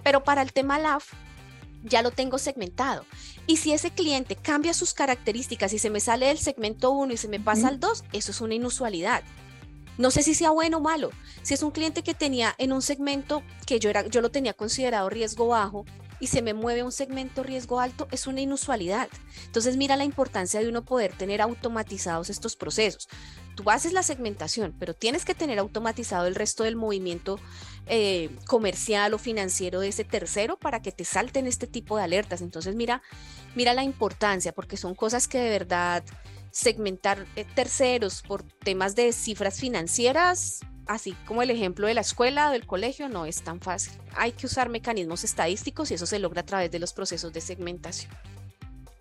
Pero 0.03 0.23
para 0.23 0.41
el 0.41 0.51
tema 0.51 0.79
LAF 0.79 1.13
ya 1.83 2.01
lo 2.01 2.09
tengo 2.09 2.39
segmentado. 2.39 3.05
Y 3.45 3.57
si 3.57 3.71
ese 3.71 3.91
cliente 3.91 4.35
cambia 4.35 4.73
sus 4.73 4.95
características 4.95 5.73
y 5.73 5.77
se 5.77 5.91
me 5.91 5.99
sale 5.99 6.25
del 6.25 6.39
segmento 6.39 6.89
1 6.89 7.13
y 7.13 7.17
se 7.17 7.27
me 7.27 7.39
pasa 7.39 7.67
al 7.67 7.79
2, 7.79 8.03
eso 8.13 8.31
es 8.31 8.41
una 8.41 8.55
inusualidad. 8.55 9.23
No 9.97 10.11
sé 10.11 10.23
si 10.23 10.35
sea 10.35 10.51
bueno 10.51 10.77
o 10.77 10.81
malo. 10.81 11.09
Si 11.41 11.53
es 11.53 11.63
un 11.63 11.71
cliente 11.71 12.03
que 12.03 12.13
tenía 12.13 12.53
en 12.57 12.71
un 12.71 12.81
segmento 12.81 13.43
que 13.65 13.79
yo, 13.79 13.89
era, 13.89 14.05
yo 14.07 14.21
lo 14.21 14.29
tenía 14.29 14.53
considerado 14.53 15.09
riesgo 15.09 15.47
bajo 15.47 15.85
y 16.19 16.27
se 16.27 16.41
me 16.41 16.53
mueve 16.53 16.83
un 16.83 16.91
segmento 16.91 17.43
riesgo 17.43 17.79
alto, 17.79 18.07
es 18.11 18.27
una 18.27 18.41
inusualidad. 18.41 19.07
Entonces 19.45 19.77
mira 19.77 19.95
la 19.95 20.03
importancia 20.03 20.59
de 20.59 20.69
uno 20.69 20.83
poder 20.83 21.13
tener 21.13 21.41
automatizados 21.41 22.29
estos 22.29 22.55
procesos. 22.55 23.07
Tú 23.55 23.69
haces 23.69 23.93
la 23.93 24.03
segmentación, 24.03 24.75
pero 24.77 24.93
tienes 24.93 25.25
que 25.25 25.33
tener 25.33 25.57
automatizado 25.57 26.27
el 26.27 26.35
resto 26.35 26.63
del 26.63 26.75
movimiento 26.75 27.39
eh, 27.87 28.29
comercial 28.45 29.13
o 29.13 29.17
financiero 29.17 29.79
de 29.79 29.87
ese 29.89 30.03
tercero 30.03 30.57
para 30.57 30.81
que 30.81 30.91
te 30.91 31.05
salten 31.05 31.47
este 31.47 31.65
tipo 31.65 31.97
de 31.97 32.03
alertas. 32.03 32.41
Entonces 32.41 32.75
mira, 32.75 33.01
mira 33.55 33.73
la 33.73 33.83
importancia, 33.83 34.51
porque 34.51 34.77
son 34.77 34.93
cosas 34.93 35.27
que 35.27 35.39
de 35.39 35.49
verdad 35.49 36.03
segmentar 36.57 37.25
eh, 37.35 37.45
terceros 37.53 38.23
por 38.23 38.43
temas 38.43 38.95
de 38.95 39.11
cifras 39.11 39.59
financieras 39.59 40.61
así 40.87 41.13
como 41.25 41.41
el 41.41 41.49
ejemplo 41.49 41.85
de 41.87 41.93
la 41.93 42.01
escuela 42.01 42.49
o 42.49 42.51
del 42.51 42.65
colegio, 42.65 43.09
no 43.09 43.25
es 43.25 43.43
tan 43.43 43.59
fácil. 43.59 43.93
Hay 44.15 44.31
que 44.31 44.45
usar 44.45 44.69
mecanismos 44.69 45.23
estadísticos 45.23 45.91
y 45.91 45.95
eso 45.95 46.05
se 46.05 46.17
logra 46.17 46.41
a 46.41 46.45
través 46.45 46.71
de 46.71 46.79
los 46.79 46.93
procesos 46.93 47.33
de 47.33 47.41
segmentación. 47.41 48.11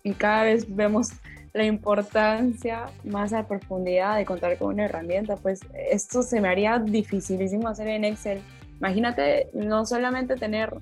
Y 0.03 0.13
cada 0.13 0.43
vez 0.43 0.65
vemos 0.67 1.11
la 1.53 1.63
importancia 1.63 2.87
más 3.03 3.33
a 3.33 3.47
profundidad 3.47 4.17
de 4.17 4.25
contar 4.25 4.57
con 4.57 4.73
una 4.73 4.85
herramienta, 4.85 5.37
pues 5.37 5.61
esto 5.73 6.21
se 6.21 6.39
me 6.41 6.49
haría 6.49 6.77
dificilísimo 6.77 7.67
hacer 7.67 7.87
en 7.87 8.03
Excel. 8.03 8.41
Imagínate 8.79 9.49
no 9.53 9.85
solamente 9.85 10.35
tener 10.35 10.75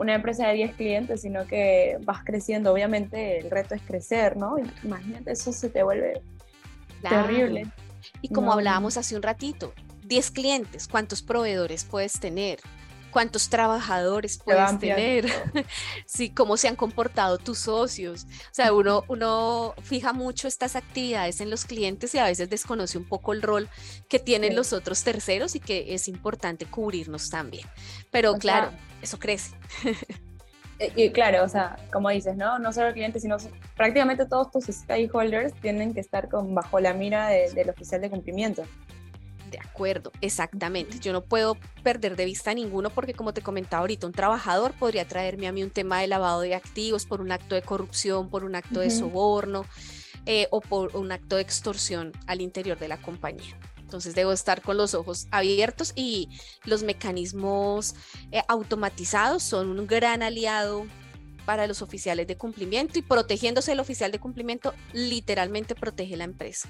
una 0.00 0.14
empresa 0.14 0.48
de 0.48 0.54
10 0.54 0.74
clientes, 0.76 1.20
sino 1.20 1.46
que 1.46 1.98
vas 2.04 2.24
creciendo. 2.24 2.72
Obviamente 2.72 3.38
el 3.38 3.50
reto 3.50 3.74
es 3.74 3.82
crecer, 3.82 4.34
¿no? 4.34 4.56
Imagínate, 4.82 5.32
eso 5.32 5.52
se 5.52 5.68
te 5.68 5.82
vuelve 5.82 6.22
terrible. 7.02 7.66
Y 8.22 8.30
como 8.30 8.50
hablábamos 8.50 8.96
hace 8.96 9.14
un 9.14 9.22
ratito, 9.22 9.74
10 10.06 10.30
clientes, 10.30 10.88
¿cuántos 10.88 11.22
proveedores 11.22 11.84
puedes 11.84 12.18
tener? 12.18 12.60
Cuántos 13.10 13.48
trabajadores 13.48 14.38
puedes 14.38 14.78
tener, 14.78 15.26
sí, 16.06 16.30
cómo 16.30 16.56
se 16.56 16.68
han 16.68 16.76
comportado 16.76 17.38
tus 17.38 17.58
socios. 17.58 18.24
O 18.24 18.54
sea, 18.54 18.72
uno, 18.72 19.04
uno 19.08 19.74
fija 19.82 20.12
mucho 20.12 20.48
estas 20.48 20.76
actividades 20.76 21.40
en 21.40 21.50
los 21.50 21.64
clientes 21.64 22.14
y 22.14 22.18
a 22.18 22.24
veces 22.24 22.48
desconoce 22.50 22.98
un 22.98 23.04
poco 23.04 23.32
el 23.32 23.42
rol 23.42 23.68
que 24.08 24.18
tienen 24.18 24.56
los 24.56 24.72
otros 24.72 25.02
terceros 25.04 25.54
y 25.54 25.60
que 25.60 25.94
es 25.94 26.08
importante 26.08 26.66
cubrirnos 26.66 27.30
también. 27.30 27.66
Pero 28.10 28.34
claro, 28.34 28.70
eso 29.02 29.18
crece. 29.18 29.54
Eh, 30.80 30.92
y 30.96 31.10
claro, 31.10 31.44
o 31.44 31.48
sea, 31.48 31.76
como 31.92 32.08
dices, 32.08 32.38
¿no? 32.38 32.58
No 32.58 32.72
solo 32.72 32.88
el 32.88 32.94
cliente, 32.94 33.20
sino 33.20 33.36
prácticamente 33.76 34.24
todos 34.24 34.50
tus 34.50 34.64
stakeholders 34.64 35.52
tienen 35.60 35.92
que 35.92 36.00
estar 36.00 36.30
con, 36.30 36.54
bajo 36.54 36.80
la 36.80 36.94
mira 36.94 37.28
del 37.28 37.68
oficial 37.68 38.00
de 38.00 38.08
cumplimiento. 38.08 38.64
De 39.50 39.58
acuerdo, 39.58 40.12
exactamente. 40.20 41.00
Yo 41.00 41.12
no 41.12 41.22
puedo 41.24 41.56
perder 41.82 42.14
de 42.14 42.24
vista 42.24 42.54
ninguno 42.54 42.90
porque 42.90 43.14
como 43.14 43.34
te 43.34 43.42
comentaba 43.42 43.80
ahorita, 43.80 44.06
un 44.06 44.12
trabajador 44.12 44.72
podría 44.74 45.06
traerme 45.08 45.48
a 45.48 45.52
mí 45.52 45.64
un 45.64 45.70
tema 45.70 46.00
de 46.00 46.06
lavado 46.06 46.42
de 46.42 46.54
activos 46.54 47.04
por 47.04 47.20
un 47.20 47.32
acto 47.32 47.56
de 47.56 47.62
corrupción, 47.62 48.30
por 48.30 48.44
un 48.44 48.54
acto 48.54 48.78
de 48.78 48.90
soborno 48.90 49.66
eh, 50.26 50.46
o 50.52 50.60
por 50.60 50.94
un 50.96 51.10
acto 51.10 51.36
de 51.36 51.42
extorsión 51.42 52.12
al 52.28 52.40
interior 52.40 52.78
de 52.78 52.86
la 52.86 53.02
compañía. 53.02 53.58
Entonces 53.78 54.14
debo 54.14 54.30
estar 54.30 54.62
con 54.62 54.76
los 54.76 54.94
ojos 54.94 55.26
abiertos 55.32 55.92
y 55.96 56.28
los 56.64 56.84
mecanismos 56.84 57.96
eh, 58.30 58.42
automatizados 58.46 59.42
son 59.42 59.76
un 59.76 59.86
gran 59.88 60.22
aliado 60.22 60.86
para 61.44 61.66
los 61.66 61.82
oficiales 61.82 62.28
de 62.28 62.36
cumplimiento 62.36 63.00
y 63.00 63.02
protegiéndose 63.02 63.72
el 63.72 63.80
oficial 63.80 64.12
de 64.12 64.20
cumplimiento 64.20 64.74
literalmente 64.92 65.74
protege 65.74 66.16
la 66.16 66.22
empresa 66.22 66.68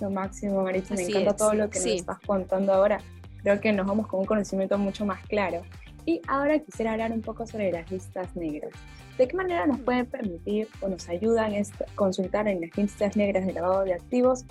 lo 0.00 0.10
máximo, 0.10 0.62
Maritza. 0.62 0.94
Me 0.94 1.02
encanta 1.02 1.36
todo 1.36 1.54
lo 1.54 1.70
que 1.70 1.78
nos 1.78 1.86
estás 1.86 2.18
contando 2.26 2.72
ahora. 2.72 2.98
Creo 3.42 3.60
que 3.60 3.72
nos 3.72 3.86
vamos 3.86 4.06
con 4.06 4.20
un 4.20 4.26
conocimiento 4.26 4.76
mucho 4.78 5.04
más 5.06 5.24
claro. 5.26 5.62
Y 6.06 6.20
ahora 6.28 6.58
quisiera 6.58 6.92
hablar 6.92 7.12
un 7.12 7.22
poco 7.22 7.46
sobre 7.46 7.70
las 7.72 7.90
listas 7.90 8.34
negras. 8.34 8.72
¿De 9.18 9.28
qué 9.28 9.36
manera 9.36 9.66
nos 9.66 9.80
pueden 9.80 10.06
permitir 10.06 10.68
o 10.80 10.88
nos 10.88 11.08
ayudan 11.08 11.54
a 11.54 11.62
consultar 11.94 12.48
en 12.48 12.60
las 12.62 12.76
listas 12.76 13.16
negras 13.16 13.46
de 13.46 13.52
lavado 13.52 13.84
de 13.84 13.94
activos 13.94 14.44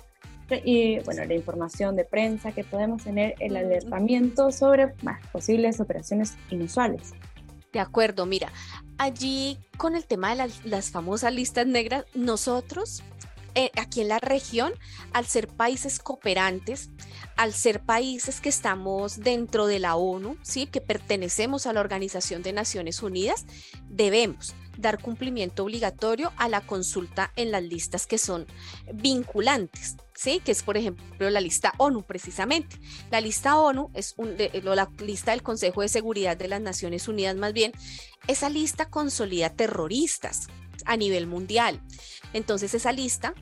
y 0.64 0.98
bueno, 1.00 1.24
la 1.24 1.34
información 1.34 1.96
de 1.96 2.04
prensa 2.04 2.52
que 2.52 2.64
podemos 2.64 3.04
tener 3.04 3.34
el 3.38 3.56
alertamiento 3.56 4.50
sobre 4.50 4.94
más 5.02 5.24
posibles 5.28 5.80
operaciones 5.80 6.36
inusuales? 6.50 7.12
De 7.72 7.78
acuerdo, 7.78 8.26
mira, 8.26 8.52
allí 8.98 9.58
con 9.76 9.94
el 9.94 10.04
tema 10.04 10.34
de 10.34 10.50
las 10.64 10.90
famosas 10.90 11.32
listas 11.32 11.66
negras, 11.66 12.04
nosotros 12.14 13.04
eh, 13.54 13.70
aquí 13.76 14.00
en 14.00 14.08
la 14.08 14.18
región, 14.18 14.72
al 15.12 15.26
ser 15.26 15.48
países 15.48 15.98
cooperantes, 15.98 16.90
al 17.36 17.52
ser 17.52 17.82
países 17.82 18.40
que 18.40 18.48
estamos 18.48 19.20
dentro 19.20 19.66
de 19.66 19.78
la 19.78 19.96
ONU, 19.96 20.36
¿sí? 20.42 20.66
que 20.66 20.80
pertenecemos 20.80 21.66
a 21.66 21.72
la 21.72 21.80
Organización 21.80 22.42
de 22.42 22.52
Naciones 22.52 23.02
Unidas, 23.02 23.46
debemos 23.88 24.54
dar 24.76 25.00
cumplimiento 25.00 25.64
obligatorio 25.64 26.32
a 26.36 26.48
la 26.48 26.60
consulta 26.60 27.32
en 27.36 27.50
las 27.50 27.62
listas 27.62 28.06
que 28.06 28.18
son 28.18 28.46
vinculantes, 28.94 29.96
¿sí? 30.14 30.40
que 30.44 30.52
es 30.52 30.62
por 30.62 30.76
ejemplo 30.76 31.28
la 31.30 31.40
lista 31.40 31.72
ONU 31.78 32.02
precisamente. 32.02 32.76
La 33.10 33.20
lista 33.20 33.58
ONU 33.58 33.90
es 33.94 34.14
un, 34.16 34.36
la 34.62 34.90
lista 34.98 35.32
del 35.32 35.42
Consejo 35.42 35.82
de 35.82 35.88
Seguridad 35.88 36.36
de 36.36 36.48
las 36.48 36.60
Naciones 36.60 37.08
Unidas 37.08 37.36
más 37.36 37.52
bien, 37.52 37.72
esa 38.26 38.48
lista 38.48 38.90
consolida 38.90 39.50
terroristas, 39.50 40.48
a 40.86 40.96
nivel 40.96 41.26
mundial. 41.26 41.80
Entonces 42.32 42.74
esa 42.74 42.92
lista 42.92 43.34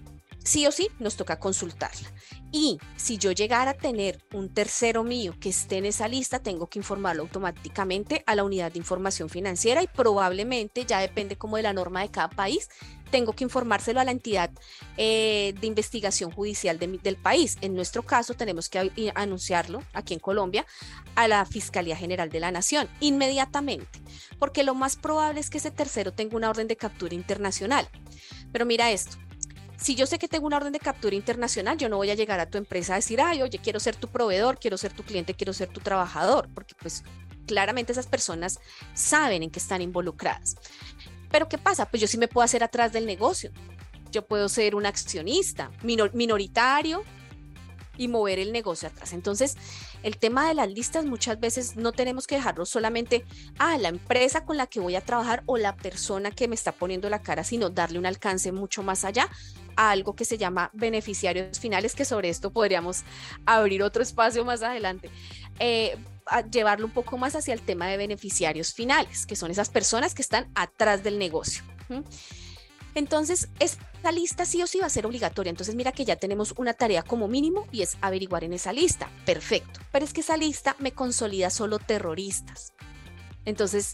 sí 0.44 0.66
o 0.66 0.72
sí 0.72 0.88
nos 0.98 1.16
toca 1.16 1.38
consultarla. 1.38 2.12
Y 2.50 2.78
si 2.96 3.18
yo 3.18 3.32
llegara 3.32 3.72
a 3.72 3.76
tener 3.76 4.24
un 4.32 4.48
tercero 4.48 5.04
mío 5.04 5.34
que 5.38 5.50
esté 5.50 5.76
en 5.76 5.84
esa 5.84 6.08
lista, 6.08 6.38
tengo 6.38 6.68
que 6.68 6.78
informarlo 6.78 7.22
automáticamente 7.22 8.22
a 8.26 8.34
la 8.34 8.44
unidad 8.44 8.72
de 8.72 8.78
información 8.78 9.28
financiera 9.28 9.82
y 9.82 9.86
probablemente, 9.86 10.86
ya 10.86 11.00
depende 11.00 11.36
como 11.36 11.56
de 11.56 11.64
la 11.64 11.74
norma 11.74 12.00
de 12.00 12.10
cada 12.10 12.30
país, 12.30 12.70
tengo 13.10 13.32
que 13.32 13.44
informárselo 13.44 14.00
a 14.00 14.04
la 14.04 14.10
entidad 14.10 14.50
eh, 14.96 15.54
de 15.60 15.66
investigación 15.66 16.30
judicial 16.30 16.78
del 16.78 17.16
país. 17.16 17.58
En 17.60 17.74
nuestro 17.74 18.02
caso, 18.02 18.34
tenemos 18.34 18.68
que 18.68 18.92
anunciarlo 19.14 19.82
aquí 19.92 20.14
en 20.14 20.20
Colombia 20.20 20.66
a 21.14 21.28
la 21.28 21.44
Fiscalía 21.44 21.96
General 21.96 22.30
de 22.30 22.40
la 22.40 22.50
Nación 22.50 22.88
inmediatamente, 23.00 24.00
porque 24.38 24.62
lo 24.62 24.74
más 24.74 24.96
probable 24.96 25.40
es 25.40 25.50
que 25.50 25.58
ese 25.58 25.70
tercero 25.70 26.12
tenga 26.12 26.36
una 26.36 26.50
orden 26.50 26.68
de 26.68 26.76
captura 26.76 27.14
internacional. 27.14 27.88
Pero 28.52 28.66
mira 28.66 28.90
esto, 28.90 29.16
si 29.78 29.94
yo 29.94 30.06
sé 30.06 30.18
que 30.18 30.28
tengo 30.28 30.46
una 30.46 30.56
orden 30.56 30.72
de 30.72 30.80
captura 30.80 31.14
internacional, 31.14 31.78
yo 31.78 31.88
no 31.88 31.96
voy 31.96 32.10
a 32.10 32.14
llegar 32.14 32.40
a 32.40 32.50
tu 32.50 32.58
empresa 32.58 32.94
a 32.94 32.96
decir, 32.96 33.20
ay, 33.20 33.42
oye, 33.42 33.58
quiero 33.58 33.78
ser 33.78 33.94
tu 33.96 34.08
proveedor, 34.08 34.58
quiero 34.58 34.76
ser 34.76 34.92
tu 34.92 35.04
cliente, 35.04 35.34
quiero 35.34 35.52
ser 35.52 35.68
tu 35.68 35.80
trabajador, 35.80 36.48
porque 36.52 36.74
pues 36.80 37.04
claramente 37.46 37.92
esas 37.92 38.06
personas 38.06 38.58
saben 38.94 39.42
en 39.42 39.50
qué 39.50 39.58
están 39.60 39.80
involucradas. 39.80 40.56
Pero 41.30 41.48
¿qué 41.48 41.58
pasa? 41.58 41.86
Pues 41.86 42.00
yo 42.00 42.06
sí 42.08 42.18
me 42.18 42.28
puedo 42.28 42.44
hacer 42.44 42.62
atrás 42.62 42.92
del 42.92 43.06
negocio. 43.06 43.50
Yo 44.10 44.26
puedo 44.26 44.48
ser 44.48 44.74
un 44.74 44.86
accionista 44.86 45.70
minoritario 45.82 47.04
y 47.98 48.08
mover 48.08 48.38
el 48.38 48.52
negocio 48.52 48.88
atrás. 48.88 49.12
Entonces, 49.12 49.56
el 50.02 50.16
tema 50.16 50.48
de 50.48 50.54
las 50.54 50.70
listas 50.70 51.04
muchas 51.04 51.38
veces 51.38 51.76
no 51.76 51.92
tenemos 51.92 52.26
que 52.26 52.36
dejarlo 52.36 52.64
solamente 52.64 53.24
a 53.58 53.76
la 53.76 53.88
empresa 53.88 54.44
con 54.44 54.56
la 54.56 54.68
que 54.68 54.80
voy 54.80 54.94
a 54.94 55.00
trabajar 55.00 55.42
o 55.46 55.58
la 55.58 55.76
persona 55.76 56.30
que 56.30 56.48
me 56.48 56.54
está 56.54 56.72
poniendo 56.72 57.10
la 57.10 57.20
cara, 57.20 57.44
sino 57.44 57.68
darle 57.68 57.98
un 57.98 58.06
alcance 58.06 58.52
mucho 58.52 58.82
más 58.82 59.04
allá 59.04 59.28
a 59.76 59.90
algo 59.90 60.14
que 60.14 60.24
se 60.24 60.38
llama 60.38 60.70
beneficiarios 60.72 61.58
finales, 61.58 61.94
que 61.94 62.04
sobre 62.04 62.28
esto 62.28 62.52
podríamos 62.52 63.02
abrir 63.44 63.82
otro 63.82 64.02
espacio 64.02 64.44
más 64.44 64.62
adelante. 64.62 65.10
Eh, 65.58 65.96
llevarlo 66.50 66.86
un 66.86 66.92
poco 66.92 67.18
más 67.18 67.34
hacia 67.34 67.54
el 67.54 67.60
tema 67.60 67.86
de 67.86 67.96
beneficiarios 67.96 68.72
finales, 68.72 69.26
que 69.26 69.36
son 69.36 69.50
esas 69.50 69.68
personas 69.68 70.14
que 70.14 70.22
están 70.22 70.50
atrás 70.54 71.02
del 71.02 71.18
negocio. 71.18 71.62
Entonces, 72.94 73.48
esta 73.60 74.12
lista 74.12 74.44
sí 74.44 74.62
o 74.62 74.66
sí 74.66 74.78
va 74.78 74.86
a 74.86 74.90
ser 74.90 75.06
obligatoria. 75.06 75.50
Entonces, 75.50 75.74
mira 75.74 75.92
que 75.92 76.04
ya 76.04 76.16
tenemos 76.16 76.54
una 76.56 76.74
tarea 76.74 77.02
como 77.02 77.28
mínimo 77.28 77.66
y 77.70 77.82
es 77.82 77.96
averiguar 78.00 78.44
en 78.44 78.52
esa 78.52 78.72
lista. 78.72 79.08
Perfecto. 79.24 79.80
Pero 79.92 80.04
es 80.04 80.12
que 80.12 80.20
esa 80.20 80.36
lista 80.36 80.74
me 80.78 80.92
consolida 80.92 81.50
solo 81.50 81.78
terroristas. 81.78 82.72
Entonces, 83.44 83.92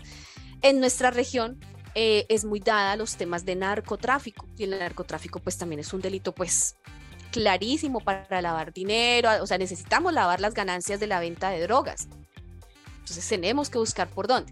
en 0.62 0.80
nuestra 0.80 1.10
región 1.10 1.60
eh, 1.94 2.26
es 2.28 2.44
muy 2.44 2.60
dada 2.60 2.92
a 2.92 2.96
los 2.96 3.16
temas 3.16 3.44
de 3.44 3.54
narcotráfico 3.54 4.48
y 4.56 4.64
el 4.64 4.70
narcotráfico 4.70 5.38
pues 5.38 5.58
también 5.58 5.80
es 5.80 5.92
un 5.92 6.00
delito 6.00 6.32
pues 6.32 6.76
clarísimo 7.30 8.00
para 8.00 8.40
lavar 8.42 8.72
dinero, 8.72 9.28
o 9.42 9.46
sea, 9.46 9.58
necesitamos 9.58 10.12
lavar 10.12 10.40
las 10.40 10.54
ganancias 10.54 11.00
de 11.00 11.06
la 11.06 11.20
venta 11.20 11.50
de 11.50 11.60
drogas. 11.60 12.08
Entonces 13.04 13.28
tenemos 13.28 13.68
que 13.68 13.76
buscar 13.76 14.08
por 14.08 14.26
dónde. 14.26 14.50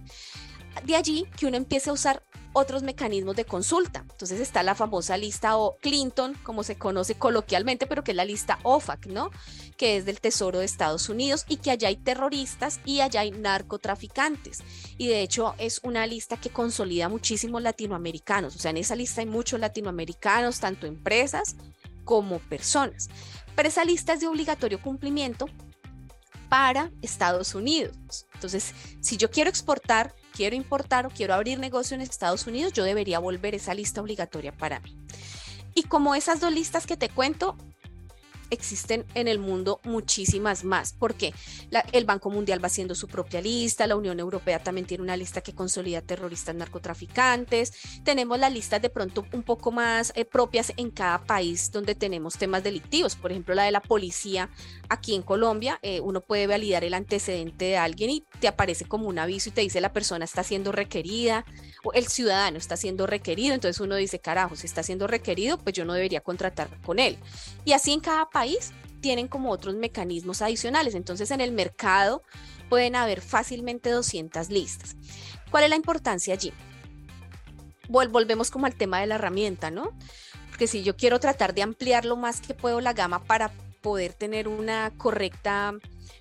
De 0.85 0.95
allí 0.95 1.27
que 1.39 1.47
uno 1.47 1.57
empiece 1.57 1.89
a 1.89 1.95
usar 1.95 2.23
otros 2.53 2.83
mecanismos 2.83 3.35
de 3.35 3.47
consulta. 3.47 4.05
Entonces 4.11 4.39
está 4.41 4.63
la 4.63 4.75
famosa 4.75 5.17
lista 5.17 5.57
o 5.57 5.79
Clinton, 5.79 6.37
como 6.43 6.63
se 6.65 6.77
conoce 6.77 7.15
coloquialmente, 7.15 7.87
pero 7.87 8.05
que 8.05 8.11
es 8.11 8.17
la 8.17 8.27
lista 8.27 8.59
OFAC, 8.63 9.07
¿no? 9.07 9.31
Que 9.79 9.97
es 9.97 10.05
del 10.05 10.21
Tesoro 10.21 10.59
de 10.59 10.67
Estados 10.67 11.09
Unidos 11.09 11.47
y 11.49 11.57
que 11.57 11.71
allá 11.71 11.89
hay 11.89 11.97
terroristas 11.97 12.81
y 12.85 13.01
allá 13.01 13.21
hay 13.21 13.31
narcotraficantes. 13.31 14.61
Y 14.99 15.09
de 15.09 15.23
hecho 15.23 15.55
es 15.59 15.81
una 15.83 16.07
lista 16.07 16.37
que 16.37 16.51
consolida 16.51 17.09
muchísimos 17.09 17.63
latinoamericanos. 17.63 18.57
O 18.57 18.59
sea, 18.59 18.71
en 18.71 18.77
esa 18.77 18.97
lista 18.97 19.23
hay 19.23 19.27
muchos 19.27 19.59
latinoamericanos, 19.59 20.61
tanto 20.61 20.87
empresas 20.87 21.57
como 22.05 22.39
personas. 22.39 23.09
Pero 23.57 23.69
esa 23.69 23.85
lista 23.85 24.13
es 24.13 24.21
de 24.21 24.29
obligatorio 24.29 24.81
cumplimiento 24.83 25.47
para 26.53 26.91
Estados 27.01 27.55
Unidos. 27.55 28.27
Entonces, 28.35 28.75
si 29.01 29.17
yo 29.17 29.31
quiero 29.31 29.49
exportar, 29.49 30.15
quiero 30.35 30.55
importar 30.55 31.07
o 31.07 31.09
quiero 31.09 31.33
abrir 31.33 31.59
negocio 31.59 31.95
en 31.95 32.03
Estados 32.03 32.47
Unidos, 32.47 32.75
yo 32.75 32.85
debería 32.85 33.19
volver 33.21 33.55
esa 33.55 33.73
lista 33.73 34.03
obligatoria 34.03 34.55
para 34.55 34.79
mí. 34.81 34.95
Y 35.73 35.85
como 35.85 36.15
esas 36.15 36.41
dos 36.41 36.53
listas 36.53 36.87
que 36.87 36.99
te 36.99 37.09
cuento, 37.09 37.57
existen 38.53 39.05
en 39.15 39.29
el 39.29 39.39
mundo 39.39 39.81
muchísimas 39.85 40.65
más, 40.65 40.93
porque 40.93 41.33
el 41.93 42.05
Banco 42.05 42.31
Mundial 42.31 42.63
va 42.63 42.67
haciendo 42.67 42.95
su 42.95 43.09
propia 43.09 43.41
lista, 43.41 43.87
la 43.87 43.97
Unión 43.97 44.21
Europea 44.21 44.63
también 44.63 44.87
tiene 44.87 45.03
una 45.03 45.17
lista 45.17 45.41
que 45.41 45.55
consolida 45.55 46.03
terroristas 46.03 46.55
narcotraficantes, 46.55 47.73
tenemos 48.05 48.39
las 48.39 48.53
listas 48.53 48.83
de 48.83 48.91
pronto 48.91 49.27
un 49.33 49.43
poco 49.43 49.73
más 49.73 50.13
eh, 50.15 50.25
propias 50.25 50.73
en 50.77 50.91
cada 50.91 51.25
país 51.25 51.71
donde 51.73 51.95
tenemos 51.95 52.37
temas 52.37 52.63
delictivos, 52.63 53.17
por 53.17 53.31
ejemplo 53.31 53.55
la 53.55 53.65
de 53.65 53.73
la 53.73 53.81
policía 53.81 54.51
aquí 54.89 55.15
en 55.15 55.23
Colombia, 55.23 55.79
eh, 55.83 56.01
uno 56.01 56.21
puede 56.21 56.47
validar 56.47 56.85
el 56.85 56.95
antecedente 56.95 57.65
de 57.65 57.77
alguien 57.77 58.11
y 58.11 58.25
te 58.41 58.49
aparece 58.49 58.85
como 58.85 59.09
un 59.09 59.19
aviso 59.19 59.49
y 59.49 59.53
te 59.53 59.63
dice 59.63 59.81
la 59.81 59.93
persona 59.93 60.25
está 60.25 60.43
siendo 60.45 60.73
requerida, 60.73 61.45
o 61.83 61.93
el 61.93 62.07
ciudadano 62.07 62.59
está 62.59 62.77
siendo 62.77 63.07
requerido, 63.07 63.55
entonces 63.55 63.81
uno 63.81 63.97
dice, 63.97 64.21
carajo, 64.21 64.57
si 64.57 64.67
está 64.67 64.83
siendo 64.83 65.07
requerido, 65.07 65.59
pues 65.59 65.75
yo 65.75 65.85
no 65.85 65.95
debería 65.95 66.21
contratar 66.21 66.69
con 66.83 66.99
él. 66.99 67.19
Y 67.65 67.73
así 67.73 67.93
en 67.93 68.01
cada 68.01 68.29
país 68.31 68.42
tienen 69.01 69.29
como 69.29 69.51
otros 69.51 69.75
mecanismos 69.75 70.43
adicionales. 70.43 70.95
Entonces 70.95 71.31
en 71.31 71.41
el 71.41 71.53
mercado 71.53 72.23
pueden 72.69 72.97
haber 72.97 73.21
fácilmente 73.21 73.91
200 73.91 74.49
listas. 74.51 74.97
¿Cuál 75.51 75.65
es 75.65 75.71
la 75.71 75.77
importancia 75.77 76.35
allí? 76.35 76.53
volvemos 77.89 78.51
como 78.51 78.65
al 78.65 78.75
tema 78.75 79.01
de 79.01 79.07
la 79.07 79.17
herramienta, 79.17 79.71
¿no? 79.71 79.93
Porque 80.49 80.67
si 80.67 80.83
yo 80.83 80.97
quiero 80.97 81.21
tratar 81.21 81.53
de 81.53 81.63
ampliar 81.63 82.07
lo 82.07 82.17
más 82.17 82.41
que 82.41 82.55
puedo 82.55 82.81
la 82.81 82.95
gama 82.95 83.25
para 83.25 83.51
poder 83.83 84.15
tener 84.15 84.49
una 84.49 84.93
correcta 84.97 85.75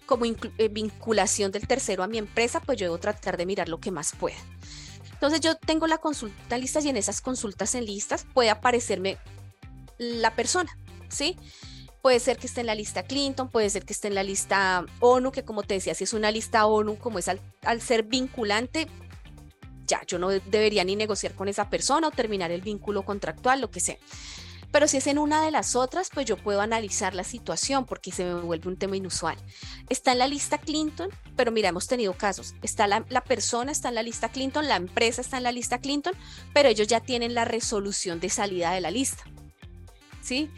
como 0.05 0.25
eh, 0.25 0.67
vinculación 0.67 1.51
del 1.51 1.67
tercero 1.67 2.03
a 2.03 2.07
mi 2.07 2.17
empresa, 2.17 2.59
pues 2.59 2.77
yo 2.77 2.87
debo 2.87 2.97
tratar 2.97 3.37
de 3.37 3.45
mirar 3.45 3.69
lo 3.69 3.79
que 3.79 3.91
más 3.91 4.13
pueda. 4.13 4.37
Entonces 5.13 5.39
yo 5.39 5.55
tengo 5.55 5.87
la 5.87 5.99
consulta 5.99 6.55
en 6.55 6.61
listas 6.61 6.83
y 6.83 6.89
en 6.89 6.97
esas 6.97 7.21
consultas 7.21 7.75
en 7.75 7.85
listas 7.85 8.25
puede 8.33 8.49
aparecerme 8.49 9.17
la 9.97 10.35
persona, 10.35 10.75
¿sí? 11.09 11.37
Puede 12.01 12.19
ser 12.19 12.37
que 12.37 12.47
esté 12.47 12.61
en 12.61 12.67
la 12.67 12.75
lista 12.75 13.03
Clinton, 13.03 13.49
puede 13.49 13.69
ser 13.69 13.85
que 13.85 13.93
esté 13.93 14.07
en 14.07 14.15
la 14.15 14.23
lista 14.23 14.85
ONU, 14.99 15.31
que 15.31 15.43
como 15.43 15.61
te 15.63 15.75
decía, 15.75 15.93
si 15.93 16.03
es 16.03 16.13
una 16.13 16.31
lista 16.31 16.65
ONU, 16.65 16.97
como 16.97 17.19
es 17.19 17.27
al, 17.27 17.81
ser 17.81 18.03
vinculante, 18.03 18.87
ya, 19.85 20.01
yo 20.07 20.17
no 20.17 20.29
debería 20.29 20.83
ni 20.83 20.95
negociar 20.95 21.33
con 21.33 21.47
esa 21.47 21.69
persona 21.69 22.07
o 22.07 22.11
terminar 22.11 22.49
el 22.49 22.61
vínculo 22.61 23.03
contractual, 23.03 23.61
lo 23.61 23.69
que 23.69 23.79
sea. 23.79 23.97
Pero 24.71 24.87
si 24.87 24.97
es 24.97 25.07
en 25.07 25.19
una 25.19 25.43
de 25.43 25.51
las 25.51 25.75
otras, 25.75 26.09
pues 26.11 26.25
yo 26.25 26.37
puedo 26.37 26.61
analizar 26.61 27.13
la 27.13 27.25
situación 27.25 27.85
porque 27.85 28.11
se 28.11 28.23
me 28.23 28.35
vuelve 28.35 28.69
un 28.69 28.77
tema 28.77 28.95
inusual. 28.95 29.35
Está 29.89 30.13
en 30.13 30.19
la 30.19 30.27
lista 30.27 30.57
Clinton, 30.57 31.09
pero 31.35 31.51
mira, 31.51 31.69
hemos 31.69 31.87
tenido 31.87 32.13
casos. 32.13 32.55
Está 32.61 32.87
la, 32.87 33.05
la, 33.09 33.21
persona, 33.21 33.73
está 33.73 33.89
en 33.89 33.95
la 33.95 34.03
lista 34.03 34.29
Clinton, 34.29 34.69
la 34.69 34.77
empresa 34.77 35.19
está 35.19 35.37
en 35.37 35.43
la 35.43 35.51
lista 35.51 35.79
Clinton, 35.79 36.13
pero 36.53 36.69
ellos 36.69 36.87
ya 36.87 37.01
tienen 37.01 37.35
la 37.35 37.43
resolución 37.43 38.21
de 38.21 38.29
salida 38.29 38.71
de 38.71 38.79
la 38.79 38.91
lista. 38.91 39.23
¿Sí? 40.21 40.49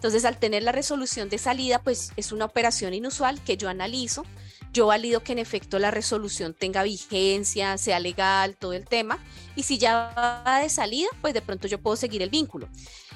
Entonces, 0.00 0.24
al 0.24 0.38
tener 0.38 0.62
la 0.62 0.72
resolución 0.72 1.28
de 1.28 1.36
salida, 1.36 1.82
pues 1.82 2.12
es 2.16 2.32
una 2.32 2.46
operación 2.46 2.94
inusual 2.94 3.38
que 3.44 3.58
yo 3.58 3.68
analizo. 3.68 4.24
Yo 4.72 4.86
valido 4.86 5.22
que 5.22 5.32
en 5.32 5.38
efecto 5.38 5.78
la 5.78 5.90
resolución 5.90 6.54
tenga 6.54 6.82
vigencia, 6.82 7.76
sea 7.76 8.00
legal, 8.00 8.56
todo 8.56 8.72
el 8.72 8.86
tema. 8.86 9.18
Y 9.56 9.64
si 9.64 9.76
ya 9.76 10.14
va 10.16 10.60
de 10.62 10.70
salida, 10.70 11.10
pues 11.20 11.34
de 11.34 11.42
pronto 11.42 11.68
yo 11.68 11.82
puedo 11.82 11.96
seguir 11.96 12.22
el 12.22 12.30
vínculo. 12.30 12.66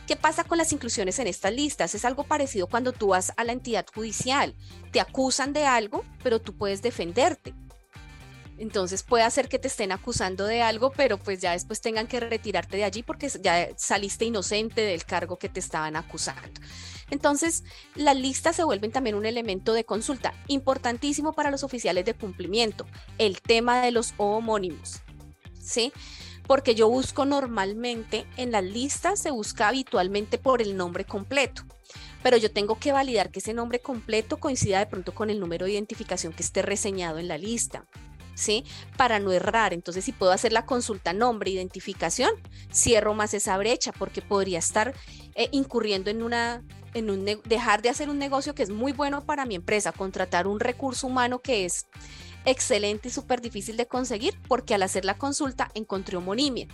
¿Qué 0.07 0.15
pasa 0.15 0.45
con 0.45 0.59
las 0.59 0.75
inclusiones 0.75 1.19
en 1.19 1.27
estas 1.27 1.55
listas? 1.55 1.95
Es 1.95 2.05
algo 2.05 2.25
parecido 2.25 2.67
cuando 2.67 2.93
tú 2.93 3.07
vas 3.07 3.33
a 3.39 3.45
la 3.45 3.53
entidad 3.53 3.87
judicial. 3.95 4.55
Te 4.93 5.01
acusan 5.01 5.55
de 5.55 5.65
algo, 5.65 6.05
pero 6.23 6.39
tú 6.39 6.55
puedes 6.55 6.83
defenderte. 6.83 7.55
Entonces 8.59 9.03
puede 9.03 9.25
hacer 9.25 9.49
que 9.49 9.59
te 9.59 9.69
estén 9.69 9.93
acusando 9.93 10.47
de 10.47 10.63
algo, 10.63 10.93
pero 10.93 11.19
pues 11.19 11.41
ya 11.41 11.53
después 11.53 11.81
tengan 11.81 12.07
que 12.07 12.21
retirarte 12.21 12.77
de 12.77 12.85
allí 12.85 13.03
porque 13.03 13.29
ya 13.29 13.69
saliste 13.77 14.25
inocente 14.25 14.81
del 14.81 15.05
cargo 15.05 15.39
que 15.39 15.49
te 15.49 15.61
estaban 15.61 15.97
acusando. 15.97 16.61
Entonces, 17.11 17.65
las 17.95 18.17
listas 18.17 18.57
se 18.57 18.65
vuelven 18.65 18.93
también 18.93 19.17
un 19.17 19.27
elemento 19.27 19.73
de 19.73 19.85
consulta 19.85 20.35
importantísimo 20.47 21.33
para 21.33 21.51
los 21.51 21.65
oficiales 21.65 22.05
de 22.05 22.15
cumplimiento, 22.15 22.87
el 23.19 23.41
tema 23.43 23.83
de 23.83 23.91
los 23.91 24.15
homónimos. 24.17 25.01
¿Sí? 25.61 25.93
Porque 26.47 26.75
yo 26.75 26.89
busco 26.89 27.25
normalmente 27.25 28.27
en 28.37 28.53
las 28.53 28.65
listas, 28.65 29.19
se 29.19 29.31
busca 29.31 29.69
habitualmente 29.69 30.39
por 30.39 30.63
el 30.63 30.77
nombre 30.77 31.05
completo 31.05 31.65
pero 32.25 32.39
yo 32.39 32.51
tengo 32.51 32.79
que 32.79 32.91
validar 32.91 33.31
que 33.31 33.41
ese 33.41 33.53
nombre 33.53 33.81
completo 33.81 34.39
coincida 34.39 34.79
de 34.79 34.87
pronto 34.87 35.15
con 35.15 35.29
el 35.29 35.39
número 35.39 35.67
de 35.67 35.73
identificación 35.73 36.33
que 36.33 36.43
esté 36.43 36.63
reseñado 36.63 37.19
en 37.19 37.29
la 37.29 37.37
lista. 37.37 37.85
¿Sí? 38.35 38.65
Para 38.97 39.19
no 39.19 39.33
errar. 39.33 39.73
Entonces, 39.73 40.05
si 40.05 40.13
puedo 40.13 40.33
hacer 40.33 40.53
la 40.53 40.67
consulta 40.67 41.13
nombre, 41.13 41.51
identificación, 41.51 42.31
cierro 42.73 43.15
más 43.15 43.35
esa 43.35 43.57
brecha 43.59 43.93
porque 43.93 44.23
podría 44.23 44.59
estar 44.59 44.95
eh, 45.35 45.49
incurriendo 45.53 46.11
en 46.11 46.23
una 46.23 46.63
en 46.95 47.11
un 47.11 47.25
dejar 47.25 47.83
de 47.83 47.89
hacer 47.89 48.09
un 48.09 48.19
negocio 48.19 48.55
que 48.55 48.63
es 48.63 48.71
muy 48.71 48.93
bueno 48.93 49.25
para 49.25 49.47
mi 49.47 49.57
empresa, 49.57 49.91
contratar 49.91 50.47
un 50.47 50.61
recurso 50.61 51.09
humano 51.09 51.41
que 51.41 51.65
es 51.65 51.87
excelente 52.45 53.09
y 53.09 53.11
súper 53.11 53.41
difícil 53.41 53.77
de 53.77 53.87
conseguir 53.87 54.39
porque 54.47 54.75
al 54.75 54.83
hacer 54.85 55.05
la 55.05 55.19
consulta 55.19 55.73
encontré 55.75 56.17
homonimia 56.17 56.69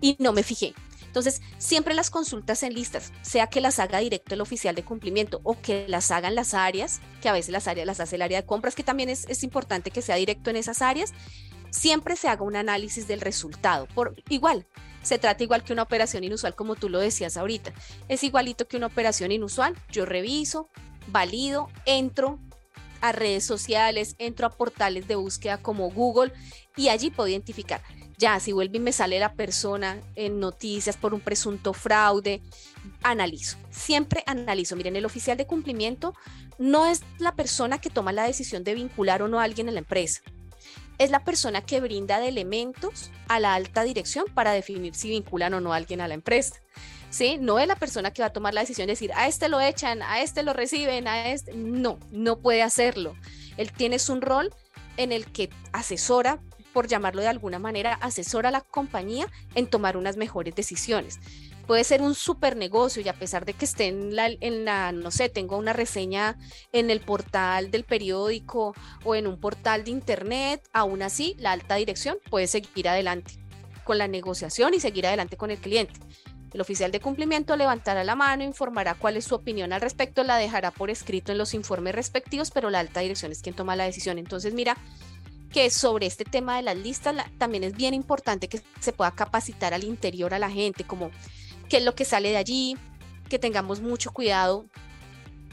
y 0.00 0.16
no 0.18 0.32
me 0.32 0.42
fijé. 0.42 0.74
Entonces, 1.16 1.40
siempre 1.56 1.94
las 1.94 2.10
consultas 2.10 2.62
en 2.62 2.74
listas, 2.74 3.10
sea 3.22 3.46
que 3.46 3.62
las 3.62 3.78
haga 3.78 4.00
directo 4.00 4.34
el 4.34 4.42
oficial 4.42 4.74
de 4.74 4.84
cumplimiento 4.84 5.40
o 5.44 5.58
que 5.58 5.86
las 5.88 6.10
hagan 6.10 6.34
las 6.34 6.52
áreas, 6.52 7.00
que 7.22 7.30
a 7.30 7.32
veces 7.32 7.52
las 7.52 7.68
áreas 7.68 7.86
las 7.86 8.00
hace 8.00 8.16
el 8.16 8.22
área 8.22 8.42
de 8.42 8.46
compras, 8.46 8.74
que 8.74 8.82
también 8.82 9.08
es, 9.08 9.24
es 9.30 9.42
importante 9.42 9.90
que 9.90 10.02
sea 10.02 10.16
directo 10.16 10.50
en 10.50 10.56
esas 10.56 10.82
áreas, 10.82 11.14
siempre 11.70 12.16
se 12.16 12.28
haga 12.28 12.42
un 12.42 12.54
análisis 12.54 13.08
del 13.08 13.22
resultado. 13.22 13.88
Por 13.94 14.22
igual, 14.28 14.66
se 15.00 15.18
trata 15.18 15.42
igual 15.42 15.64
que 15.64 15.72
una 15.72 15.84
operación 15.84 16.22
inusual, 16.22 16.54
como 16.54 16.74
tú 16.74 16.90
lo 16.90 16.98
decías 16.98 17.38
ahorita. 17.38 17.72
Es 18.08 18.22
igualito 18.22 18.68
que 18.68 18.76
una 18.76 18.88
operación 18.88 19.32
inusual. 19.32 19.74
Yo 19.90 20.04
reviso, 20.04 20.68
valido, 21.06 21.70
entro 21.86 22.38
a 23.00 23.12
redes 23.12 23.44
sociales, 23.44 24.16
entro 24.18 24.46
a 24.46 24.50
portales 24.50 25.08
de 25.08 25.14
búsqueda 25.14 25.62
como 25.62 25.90
Google 25.90 26.34
y 26.76 26.90
allí 26.90 27.10
puedo 27.10 27.28
identificar 27.28 27.80
ya, 28.18 28.40
si 28.40 28.52
vuelve 28.52 28.78
y 28.78 28.80
me 28.80 28.92
sale 28.92 29.18
la 29.18 29.34
persona 29.34 30.00
en 30.14 30.40
noticias 30.40 30.96
por 30.96 31.12
un 31.12 31.20
presunto 31.20 31.74
fraude, 31.74 32.40
analizo. 33.02 33.58
Siempre 33.70 34.22
analizo. 34.26 34.74
Miren, 34.74 34.96
el 34.96 35.04
oficial 35.04 35.36
de 35.36 35.46
cumplimiento 35.46 36.14
no 36.58 36.86
es 36.86 37.02
la 37.18 37.34
persona 37.34 37.78
que 37.78 37.90
toma 37.90 38.12
la 38.12 38.24
decisión 38.24 38.64
de 38.64 38.74
vincular 38.74 39.22
o 39.22 39.28
no 39.28 39.40
a 39.40 39.44
alguien 39.44 39.68
en 39.68 39.74
la 39.74 39.80
empresa. 39.80 40.22
Es 40.98 41.10
la 41.10 41.24
persona 41.24 41.60
que 41.60 41.80
brinda 41.80 42.18
de 42.18 42.28
elementos 42.28 43.10
a 43.28 43.38
la 43.38 43.54
alta 43.54 43.82
dirección 43.82 44.24
para 44.32 44.52
definir 44.52 44.94
si 44.94 45.10
vinculan 45.10 45.52
o 45.52 45.60
no 45.60 45.74
a 45.74 45.76
alguien 45.76 46.00
a 46.00 46.08
la 46.08 46.14
empresa. 46.14 46.54
¿Sí? 47.10 47.36
No 47.38 47.58
es 47.58 47.68
la 47.68 47.76
persona 47.76 48.12
que 48.12 48.22
va 48.22 48.28
a 48.28 48.32
tomar 48.32 48.54
la 48.54 48.62
decisión 48.62 48.86
de 48.86 48.92
decir, 48.92 49.12
a 49.14 49.28
este 49.28 49.48
lo 49.48 49.60
echan, 49.60 50.02
a 50.02 50.22
este 50.22 50.42
lo 50.42 50.54
reciben, 50.54 51.06
a 51.06 51.28
este. 51.30 51.54
No, 51.54 51.98
no 52.10 52.38
puede 52.40 52.62
hacerlo. 52.62 53.14
Él 53.58 53.72
tiene 53.72 53.98
un 54.08 54.22
rol 54.22 54.54
en 54.96 55.12
el 55.12 55.30
que 55.30 55.50
asesora 55.72 56.40
por 56.76 56.88
llamarlo 56.88 57.22
de 57.22 57.28
alguna 57.28 57.58
manera, 57.58 57.94
asesora 58.02 58.50
a 58.50 58.52
la 58.52 58.60
compañía 58.60 59.32
en 59.54 59.66
tomar 59.66 59.96
unas 59.96 60.18
mejores 60.18 60.54
decisiones. 60.54 61.18
Puede 61.66 61.84
ser 61.84 62.02
un 62.02 62.14
super 62.14 62.54
negocio 62.54 63.00
y 63.00 63.08
a 63.08 63.14
pesar 63.14 63.46
de 63.46 63.54
que 63.54 63.64
esté 63.64 63.86
en 63.86 64.14
la, 64.14 64.28
en 64.28 64.66
la, 64.66 64.92
no 64.92 65.10
sé, 65.10 65.30
tengo 65.30 65.56
una 65.56 65.72
reseña 65.72 66.36
en 66.72 66.90
el 66.90 67.00
portal 67.00 67.70
del 67.70 67.84
periódico 67.84 68.74
o 69.04 69.14
en 69.14 69.26
un 69.26 69.40
portal 69.40 69.84
de 69.84 69.90
internet, 69.90 70.68
aún 70.74 71.00
así 71.00 71.34
la 71.38 71.52
alta 71.52 71.76
dirección 71.76 72.18
puede 72.28 72.46
seguir 72.46 72.90
adelante 72.90 73.40
con 73.84 73.96
la 73.96 74.06
negociación 74.06 74.74
y 74.74 74.80
seguir 74.80 75.06
adelante 75.06 75.38
con 75.38 75.50
el 75.50 75.56
cliente. 75.56 75.98
El 76.52 76.60
oficial 76.60 76.92
de 76.92 77.00
cumplimiento 77.00 77.56
levantará 77.56 78.04
la 78.04 78.16
mano, 78.16 78.44
informará 78.44 78.94
cuál 78.94 79.16
es 79.16 79.24
su 79.24 79.34
opinión 79.34 79.72
al 79.72 79.80
respecto, 79.80 80.24
la 80.24 80.36
dejará 80.36 80.70
por 80.70 80.90
escrito 80.90 81.32
en 81.32 81.38
los 81.38 81.54
informes 81.54 81.94
respectivos, 81.94 82.50
pero 82.50 82.68
la 82.68 82.80
alta 82.80 83.00
dirección 83.00 83.32
es 83.32 83.40
quien 83.40 83.54
toma 83.54 83.76
la 83.76 83.84
decisión. 83.84 84.18
Entonces, 84.18 84.52
mira, 84.52 84.76
que 85.56 85.70
sobre 85.70 86.04
este 86.04 86.26
tema 86.26 86.56
de 86.56 86.62
las 86.62 86.76
listas 86.76 87.16
también 87.38 87.64
es 87.64 87.72
bien 87.74 87.94
importante 87.94 88.46
que 88.46 88.60
se 88.78 88.92
pueda 88.92 89.12
capacitar 89.12 89.72
al 89.72 89.84
interior 89.84 90.34
a 90.34 90.38
la 90.38 90.50
gente, 90.50 90.84
como 90.84 91.10
qué 91.70 91.78
es 91.78 91.82
lo 91.82 91.94
que 91.94 92.04
sale 92.04 92.28
de 92.28 92.36
allí, 92.36 92.76
que 93.30 93.38
tengamos 93.38 93.80
mucho 93.80 94.12
cuidado 94.12 94.66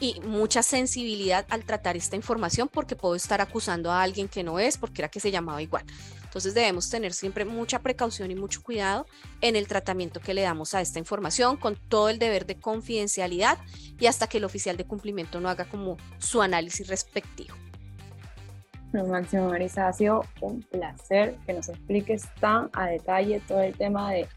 y 0.00 0.20
mucha 0.20 0.62
sensibilidad 0.62 1.46
al 1.48 1.64
tratar 1.64 1.96
esta 1.96 2.16
información 2.16 2.68
porque 2.68 2.96
puedo 2.96 3.14
estar 3.14 3.40
acusando 3.40 3.90
a 3.90 4.02
alguien 4.02 4.28
que 4.28 4.42
no 4.42 4.58
es 4.58 4.76
porque 4.76 5.00
era 5.00 5.08
que 5.08 5.20
se 5.20 5.30
llamaba 5.30 5.62
igual. 5.62 5.86
Entonces 6.24 6.52
debemos 6.52 6.90
tener 6.90 7.14
siempre 7.14 7.46
mucha 7.46 7.78
precaución 7.78 8.30
y 8.30 8.34
mucho 8.34 8.62
cuidado 8.62 9.06
en 9.40 9.56
el 9.56 9.66
tratamiento 9.66 10.20
que 10.20 10.34
le 10.34 10.42
damos 10.42 10.74
a 10.74 10.82
esta 10.82 10.98
información 10.98 11.56
con 11.56 11.76
todo 11.76 12.10
el 12.10 12.18
deber 12.18 12.44
de 12.44 12.56
confidencialidad 12.60 13.56
y 13.98 14.04
hasta 14.04 14.26
que 14.26 14.36
el 14.36 14.44
oficial 14.44 14.76
de 14.76 14.84
cumplimiento 14.84 15.40
no 15.40 15.48
haga 15.48 15.64
como 15.64 15.96
su 16.18 16.42
análisis 16.42 16.88
respectivo. 16.88 17.63
Lo 18.94 19.04
máximo, 19.06 19.48
Marisa, 19.48 19.88
ha 19.88 19.92
sido 19.92 20.24
un 20.40 20.62
placer 20.62 21.34
que 21.44 21.52
nos 21.52 21.68
expliques 21.68 22.28
tan 22.38 22.70
a 22.74 22.86
detalle 22.86 23.40
todo 23.40 23.60
el 23.60 23.76
tema 23.76 24.12
de 24.12 24.28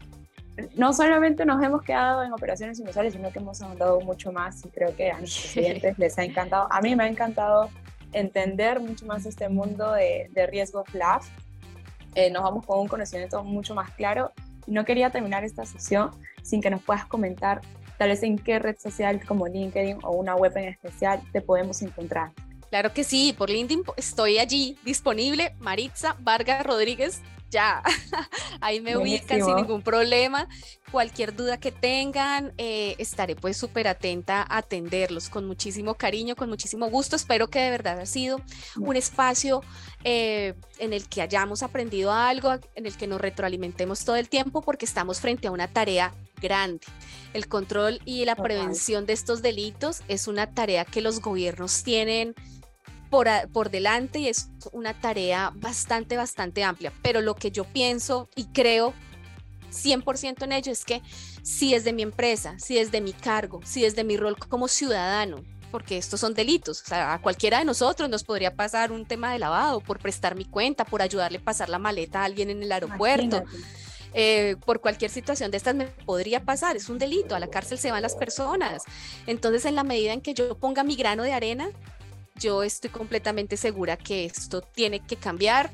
no 0.74 0.92
solamente 0.92 1.44
nos 1.44 1.62
hemos 1.62 1.82
quedado 1.82 2.24
en 2.24 2.32
operaciones 2.32 2.80
inusuales, 2.80 3.12
sino 3.12 3.30
que 3.30 3.38
hemos 3.38 3.62
ahondado 3.62 4.00
mucho 4.00 4.32
más 4.32 4.66
y 4.66 4.68
creo 4.70 4.96
que 4.96 5.12
a 5.12 5.18
nuestros 5.20 5.52
clientes 5.52 5.96
les 5.96 6.18
ha 6.18 6.24
encantado. 6.24 6.66
A 6.72 6.80
mí 6.80 6.96
me 6.96 7.04
ha 7.04 7.06
encantado 7.06 7.70
entender 8.12 8.80
mucho 8.80 9.06
más 9.06 9.26
este 9.26 9.48
mundo 9.48 9.92
de, 9.92 10.28
de 10.32 10.46
riesgo 10.48 10.84
FLAF. 10.86 11.28
Eh, 12.16 12.32
nos 12.32 12.42
vamos 12.42 12.66
con 12.66 12.80
un 12.80 12.88
conocimiento 12.88 13.44
mucho 13.44 13.76
más 13.76 13.92
claro. 13.92 14.32
Y 14.66 14.72
no 14.72 14.84
quería 14.84 15.10
terminar 15.10 15.44
esta 15.44 15.66
sesión 15.66 16.10
sin 16.42 16.60
que 16.60 16.70
nos 16.70 16.82
puedas 16.82 17.06
comentar 17.06 17.60
tal 17.96 18.08
vez 18.08 18.24
en 18.24 18.36
qué 18.36 18.58
red 18.58 18.76
social 18.76 19.24
como 19.24 19.46
LinkedIn 19.46 19.98
o 20.02 20.10
una 20.16 20.34
web 20.34 20.56
en 20.56 20.64
especial 20.64 21.22
te 21.32 21.40
podemos 21.40 21.80
encontrar. 21.80 22.32
Claro 22.70 22.92
que 22.92 23.04
sí, 23.04 23.34
por 23.36 23.50
LinkedIn 23.50 23.82
estoy 23.96 24.38
allí 24.38 24.78
disponible, 24.84 25.54
Maritza 25.58 26.16
Vargas 26.20 26.64
Rodríguez, 26.64 27.22
ya, 27.50 27.82
ahí 28.60 28.80
me 28.80 28.96
ubican 28.96 29.42
sin 29.42 29.56
ningún 29.56 29.82
problema. 29.82 30.48
Cualquier 30.90 31.34
duda 31.34 31.58
que 31.58 31.72
tengan, 31.72 32.52
eh, 32.58 32.94
estaré 32.98 33.36
pues 33.36 33.56
súper 33.56 33.88
atenta 33.88 34.42
a 34.42 34.58
atenderlos 34.58 35.28
con 35.28 35.46
muchísimo 35.46 35.94
cariño, 35.94 36.36
con 36.36 36.48
muchísimo 36.48 36.88
gusto. 36.88 37.16
Espero 37.16 37.48
que 37.48 37.60
de 37.60 37.70
verdad 37.70 38.00
ha 38.00 38.06
sido 38.06 38.40
un 38.76 38.96
espacio 38.96 39.62
eh, 40.04 40.54
en 40.78 40.92
el 40.92 41.08
que 41.08 41.22
hayamos 41.22 41.62
aprendido 41.62 42.12
algo, 42.12 42.54
en 42.74 42.86
el 42.86 42.96
que 42.96 43.06
nos 43.06 43.20
retroalimentemos 43.20 44.04
todo 44.04 44.16
el 44.16 44.28
tiempo, 44.28 44.60
porque 44.62 44.84
estamos 44.84 45.20
frente 45.20 45.48
a 45.48 45.50
una 45.50 45.68
tarea 45.68 46.14
grande. 46.40 46.86
El 47.32 47.48
control 47.48 48.00
y 48.04 48.24
la 48.24 48.36
prevención 48.36 49.06
de 49.06 49.12
estos 49.12 49.42
delitos 49.42 50.02
es 50.08 50.28
una 50.28 50.52
tarea 50.52 50.84
que 50.84 51.00
los 51.00 51.20
gobiernos 51.20 51.82
tienen 51.82 52.34
por, 53.10 53.70
delante 53.70 54.20
y 54.20 54.28
es 54.28 54.50
una 54.72 54.94
tarea 54.94 55.52
bastante, 55.54 56.16
bastante 56.16 56.64
amplia. 56.64 56.92
Pero 57.02 57.20
lo 57.20 57.34
que 57.34 57.50
yo 57.50 57.64
pienso 57.64 58.28
y 58.34 58.46
creo 58.46 58.94
100% 59.70 60.44
en 60.44 60.52
ello 60.52 60.72
es 60.72 60.84
que 60.84 61.02
si 61.42 61.74
es 61.74 61.84
de 61.84 61.92
mi 61.92 62.02
empresa, 62.02 62.58
si 62.58 62.78
es 62.78 62.90
de 62.90 63.00
mi 63.00 63.12
cargo, 63.12 63.60
si 63.64 63.84
es 63.84 63.96
de 63.96 64.04
mi 64.04 64.16
rol 64.16 64.36
como 64.36 64.68
ciudadano, 64.68 65.42
porque 65.70 65.98
estos 65.98 66.20
son 66.20 66.34
delitos, 66.34 66.82
o 66.82 66.86
sea, 66.86 67.14
a 67.14 67.20
cualquiera 67.20 67.58
de 67.58 67.64
nosotros 67.64 68.08
nos 68.08 68.24
podría 68.24 68.54
pasar 68.54 68.90
un 68.90 69.04
tema 69.04 69.32
de 69.32 69.38
lavado 69.38 69.80
por 69.80 69.98
prestar 69.98 70.34
mi 70.34 70.46
cuenta, 70.46 70.84
por 70.84 71.02
ayudarle 71.02 71.38
a 71.38 71.42
pasar 71.42 71.68
la 71.68 71.78
maleta 71.78 72.22
a 72.22 72.24
alguien 72.24 72.50
en 72.50 72.62
el 72.62 72.72
aeropuerto. 72.72 73.44
Eh, 74.14 74.56
por 74.64 74.80
cualquier 74.80 75.10
situación 75.10 75.50
de 75.50 75.58
estas 75.58 75.74
me 75.74 75.86
podría 75.86 76.42
pasar, 76.42 76.76
es 76.76 76.88
un 76.88 76.98
delito, 76.98 77.34
a 77.34 77.38
la 77.38 77.48
cárcel 77.48 77.78
se 77.78 77.90
van 77.90 78.02
las 78.02 78.16
personas. 78.16 78.84
Entonces, 79.26 79.66
en 79.66 79.74
la 79.74 79.84
medida 79.84 80.14
en 80.14 80.22
que 80.22 80.32
yo 80.32 80.56
ponga 80.56 80.82
mi 80.82 80.96
grano 80.96 81.22
de 81.22 81.34
arena, 81.34 81.70
yo 82.38 82.62
estoy 82.62 82.90
completamente 82.90 83.56
segura 83.56 83.96
que 83.96 84.24
esto 84.24 84.60
tiene 84.60 85.00
que 85.00 85.16
cambiar. 85.16 85.70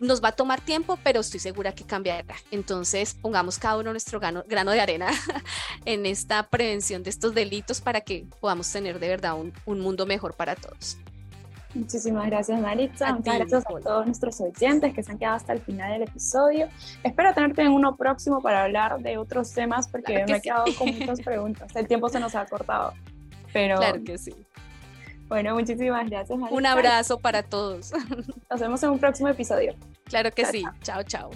Nos 0.00 0.22
va 0.22 0.28
a 0.28 0.32
tomar 0.32 0.60
tiempo, 0.60 0.96
pero 1.02 1.20
estoy 1.20 1.40
segura 1.40 1.74
que 1.74 1.84
cambiará. 1.84 2.36
Entonces, 2.52 3.14
pongamos 3.14 3.58
cada 3.58 3.78
uno 3.78 3.90
nuestro 3.90 4.20
grano, 4.20 4.44
de 4.44 4.80
arena 4.80 5.08
en 5.84 6.06
esta 6.06 6.48
prevención 6.48 7.02
de 7.02 7.10
estos 7.10 7.34
delitos 7.34 7.80
para 7.80 8.00
que 8.00 8.26
podamos 8.40 8.70
tener 8.70 9.00
de 9.00 9.08
verdad 9.08 9.34
un, 9.36 9.80
mundo 9.80 10.06
mejor 10.06 10.34
para 10.34 10.54
todos. 10.54 10.98
Muchísimas 11.74 12.26
gracias, 12.26 12.60
Maritza. 12.60 13.12
Muchas 13.12 13.38
gracias 13.38 13.64
a 13.66 13.80
todos 13.80 14.06
nuestros 14.06 14.40
oyentes 14.40 14.94
que 14.94 15.02
se 15.02 15.12
han 15.12 15.18
quedado 15.18 15.36
hasta 15.36 15.52
el 15.52 15.60
final 15.60 15.92
del 15.92 16.08
episodio. 16.08 16.68
Espero 17.02 17.34
tenerte 17.34 17.62
en 17.62 17.72
uno 17.72 17.96
próximo 17.96 18.40
para 18.40 18.64
hablar 18.64 19.00
de 19.00 19.18
otros 19.18 19.52
temas 19.52 19.88
porque 19.88 20.24
me 20.26 20.36
he 20.36 20.40
quedado 20.40 20.64
con 20.78 20.96
muchas 20.96 21.20
preguntas. 21.20 21.74
El 21.74 21.86
tiempo 21.86 22.08
se 22.08 22.20
nos 22.20 22.34
ha 22.34 22.46
cortado. 22.46 22.94
Pero 23.52 23.76
claro 23.76 24.02
que 24.04 24.18
sí. 24.18 24.34
Bueno, 25.28 25.54
muchísimas 25.54 26.08
gracias. 26.08 26.38
Un 26.50 26.66
abrazo 26.66 27.18
para 27.18 27.42
todos. 27.42 27.92
Nos 28.50 28.60
vemos 28.60 28.82
en 28.82 28.90
un 28.90 28.98
próximo 28.98 29.28
episodio. 29.28 29.74
Claro 30.04 30.30
que 30.32 30.46
sí. 30.46 30.64
chao. 30.82 31.02
chao. 31.02 31.30